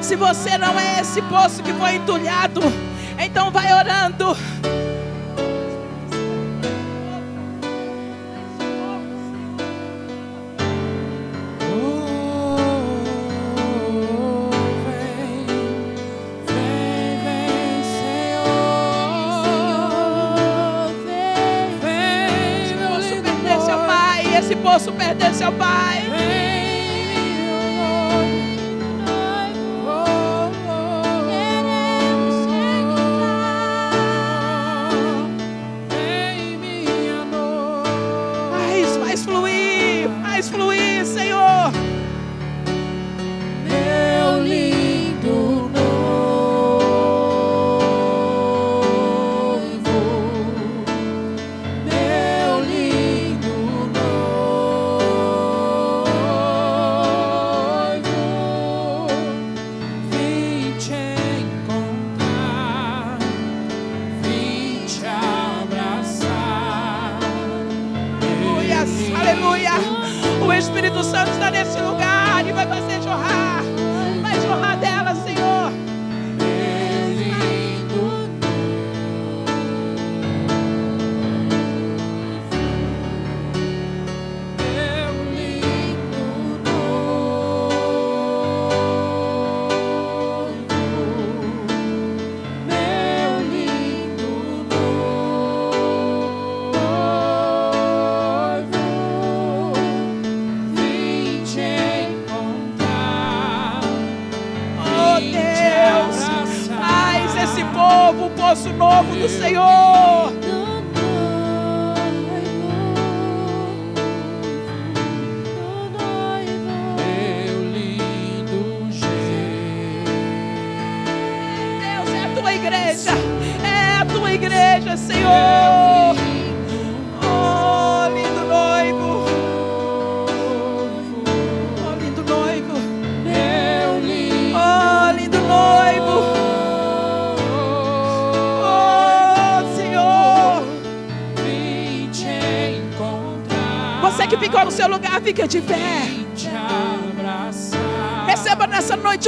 Se 0.00 0.16
você 0.16 0.56
não 0.56 0.78
é 0.78 1.00
esse 1.00 1.20
poço 1.22 1.62
que 1.62 1.72
foi 1.72 1.96
entulhado, 1.96 2.60
então 3.18 3.50
vai 3.50 3.72
orando. 3.72 4.36
poço 24.72 24.90
pertence 24.92 25.44
ao 25.44 25.52
Pai. 25.52 26.01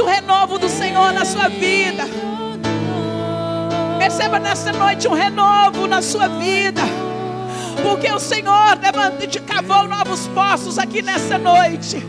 O 0.01 0.05
renovo 0.05 0.57
do 0.57 0.69
Senhor 0.69 1.13
na 1.13 1.25
sua 1.25 1.47
vida. 1.47 2.03
Receba 3.99 4.39
nessa 4.39 4.71
noite 4.71 5.07
um 5.07 5.13
renovo 5.13 5.87
na 5.87 6.01
sua 6.01 6.27
vida. 6.27 6.81
Porque 7.81 8.11
o 8.11 8.19
Senhor 8.19 8.79
levanta, 8.81 9.27
te 9.27 9.39
cavou 9.39 9.87
novos 9.87 10.27
poços 10.27 10.77
aqui 10.77 11.01
nessa 11.01 11.37
noite 11.37 12.03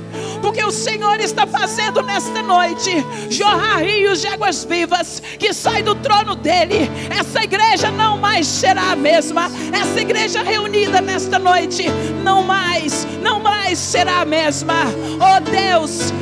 porque 0.46 0.62
o 0.62 0.70
Senhor 0.70 1.18
está 1.20 1.46
fazendo 1.46 2.02
nesta 2.02 2.40
noite 2.42 3.04
jorrar 3.28 3.78
rios 3.78 4.20
de 4.20 4.28
águas 4.28 4.64
vivas 4.64 5.20
que 5.38 5.52
saem 5.52 5.82
do 5.82 5.94
trono 5.96 6.36
dele. 6.36 6.90
Essa 7.10 7.42
igreja 7.42 7.90
não 7.90 8.16
mais 8.18 8.46
será 8.46 8.92
a 8.92 8.96
mesma. 8.96 9.50
Essa 9.72 10.00
igreja 10.00 10.42
reunida 10.42 11.00
nesta 11.00 11.38
noite 11.38 11.86
não 12.22 12.42
mais, 12.42 13.06
não 13.20 13.40
mais 13.40 13.78
será 13.78 14.20
a 14.20 14.24
mesma. 14.24 14.84
Oh 15.14 15.40
Deus, 15.40 16.12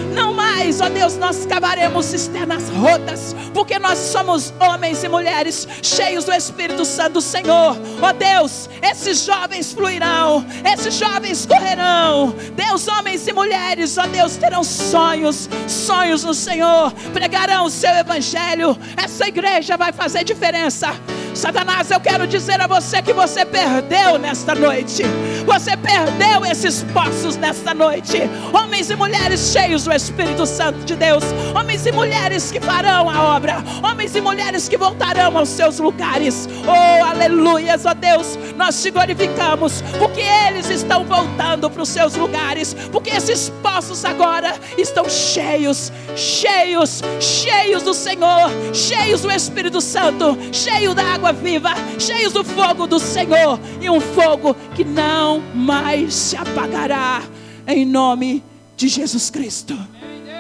mais, 0.45 0.81
ó 0.81 0.89
Deus, 0.91 1.17
nós 1.17 1.47
cavaremos 1.47 2.05
cisternas 2.05 2.69
rotas, 2.69 3.35
porque 3.55 3.79
nós 3.79 3.99
somos 3.99 4.53
homens 4.61 5.03
e 5.03 5.09
mulheres 5.09 5.67
cheios 5.83 6.25
do 6.25 6.33
Espírito 6.33 6.85
Santo 6.85 7.15
do 7.15 7.21
Senhor. 7.23 7.77
Ó 8.03 8.13
Deus, 8.13 8.69
esses 8.83 9.25
jovens 9.25 9.73
fluirão, 9.73 10.45
esses 10.71 10.95
jovens 10.95 11.47
correrão. 11.47 12.35
Deus, 12.55 12.87
homens 12.89 13.27
e 13.27 13.33
mulheres, 13.33 13.97
ó 13.97 14.07
Deus, 14.07 14.37
terão 14.37 14.63
sonhos, 14.63 15.49
sonhos 15.67 16.25
no 16.25 16.35
Senhor, 16.35 16.93
pregarão 17.13 17.65
o 17.65 17.71
seu 17.71 17.91
evangelho. 17.91 18.77
Essa 18.97 19.27
igreja 19.29 19.77
vai 19.79 19.93
fazer 19.93 20.25
diferença. 20.25 20.89
Satanás, 21.35 21.91
eu 21.91 21.99
quero 21.99 22.29
dizer 22.29 22.61
a 22.61 22.69
você 22.69 23.03
que 23.03 23.13
você 23.13 23.45
perdeu 23.45 24.19
nesta 24.19 24.55
noite. 24.55 25.03
Você 25.45 25.77
perdeu 25.77 26.47
esses 26.47 26.85
poços 26.85 27.37
nesta 27.37 27.75
noite. 27.75 28.23
Homens 28.53 28.89
e 28.89 28.95
mulheres 28.95 29.53
cheios 29.53 29.85
do 29.85 29.93
Espírito 29.93 30.47
Santo 30.47 30.79
de 30.85 30.95
Deus. 30.95 31.25
Homens 31.55 31.85
e 31.87 31.93
mulheres 31.93 32.53
que 32.53 32.61
farão 32.61 33.11
a 33.11 33.37
obra. 33.37 33.57
Homens 33.83 34.15
e 34.15 34.21
mulheres 34.21 34.69
que 34.69 34.77
voltarão 34.77 35.37
aos 35.37 35.49
seus 35.49 35.81
lugares. 35.81 36.49
Oh, 36.67 37.05
aleluias, 37.05 37.85
ó 37.85 37.91
oh 37.91 37.95
Deus. 37.95 38.39
Nós 38.57 38.81
te 38.81 38.93
glorificamos 38.93 39.83
porque 39.99 40.23
eles 40.23 40.71
estão 40.71 41.05
voltando 41.05 41.69
para 41.69 41.83
os 41.83 41.89
seus 41.89 42.15
lugares. 42.15 42.75
Porque 42.93 43.11
esses 43.11 43.51
poços 43.61 44.05
agora 44.05 44.55
estão 44.79 45.09
cheios, 45.09 45.93
cheios, 46.15 47.03
cheios 47.21 47.83
do 47.83 47.93
Senhor, 47.93 48.51
cheios 48.73 49.23
do 49.23 49.33
Espírito 49.33 49.81
Santo, 49.81 50.39
cheio 50.53 50.95
da 50.95 51.24
água 51.25 51.33
viva, 51.33 51.71
cheios 51.99 52.35
do 52.35 52.45
fogo 52.45 52.87
do 52.87 52.99
Senhor 52.99 53.59
e 53.81 53.89
um 53.89 53.99
fogo 53.99 54.55
que 54.75 54.85
não 54.85 55.41
mais 55.55 56.13
se 56.13 56.37
apagará. 56.37 57.23
Em 57.67 57.87
nome 57.87 58.45
de 58.77 58.89
Jesus 58.89 59.31
Cristo. 59.31 59.75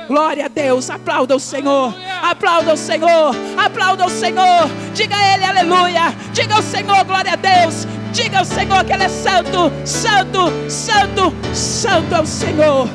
Glória 0.07 0.45
a 0.45 0.49
Deus, 0.49 0.91
aplauda 0.91 1.35
o 1.35 1.41
Senhor, 1.41 1.95
aplauda 2.23 2.75
o 2.75 2.77
Senhor, 2.77 3.35
aplauda 3.57 4.05
o 4.05 4.11
Senhor, 4.11 4.69
diga 4.93 5.17
a 5.17 5.35
Ele 5.35 5.45
aleluia, 5.45 6.15
diga 6.35 6.57
ao 6.57 6.63
Senhor 6.63 7.03
glória 7.07 7.33
a 7.33 7.37
Deus, 7.37 7.87
diga 8.13 8.41
ao 8.41 8.45
Senhor 8.45 8.85
que 8.85 8.93
Ele 8.93 9.05
é 9.05 9.09
santo, 9.09 9.73
santo, 9.87 10.71
santo, 10.71 11.33
santo 11.55 12.15
é 12.15 12.21
o 12.21 12.27
Senhor, 12.27 12.87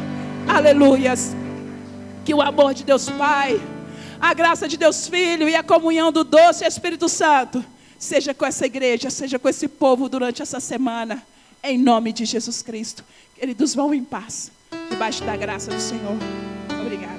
aleluias. 0.48 1.36
Que 2.24 2.36
o 2.36 2.42
amor 2.44 2.76
de 2.76 2.84
Deus 2.84 3.10
Pai, 3.10 3.60
a 4.22 4.32
graça 4.36 4.68
de 4.68 4.78
Deus 4.78 5.08
Filho 5.08 5.50
e 5.50 5.56
a 5.56 5.64
comunhão 5.64 6.12
do 6.12 6.24
doce 6.24 6.64
Espírito 6.64 7.10
Santo, 7.10 7.66
seja 8.00 8.34
com 8.34 8.46
essa 8.46 8.66
igreja, 8.66 9.10
seja 9.10 9.38
com 9.38 9.50
esse 9.50 9.68
povo 9.68 10.08
durante 10.08 10.42
essa 10.42 10.62
semana, 10.62 11.22
em 11.62 11.78
nome 11.78 12.14
de 12.14 12.24
Jesus 12.24 12.62
Cristo. 12.62 13.04
Queridos, 13.36 13.76
vão 13.76 13.94
em 13.94 14.04
paz 14.04 14.52
debaixo 14.90 15.24
da 15.26 15.36
graça 15.36 15.70
do 15.70 15.80
Senhor. 15.80 16.18
Obrigada. 16.82 17.19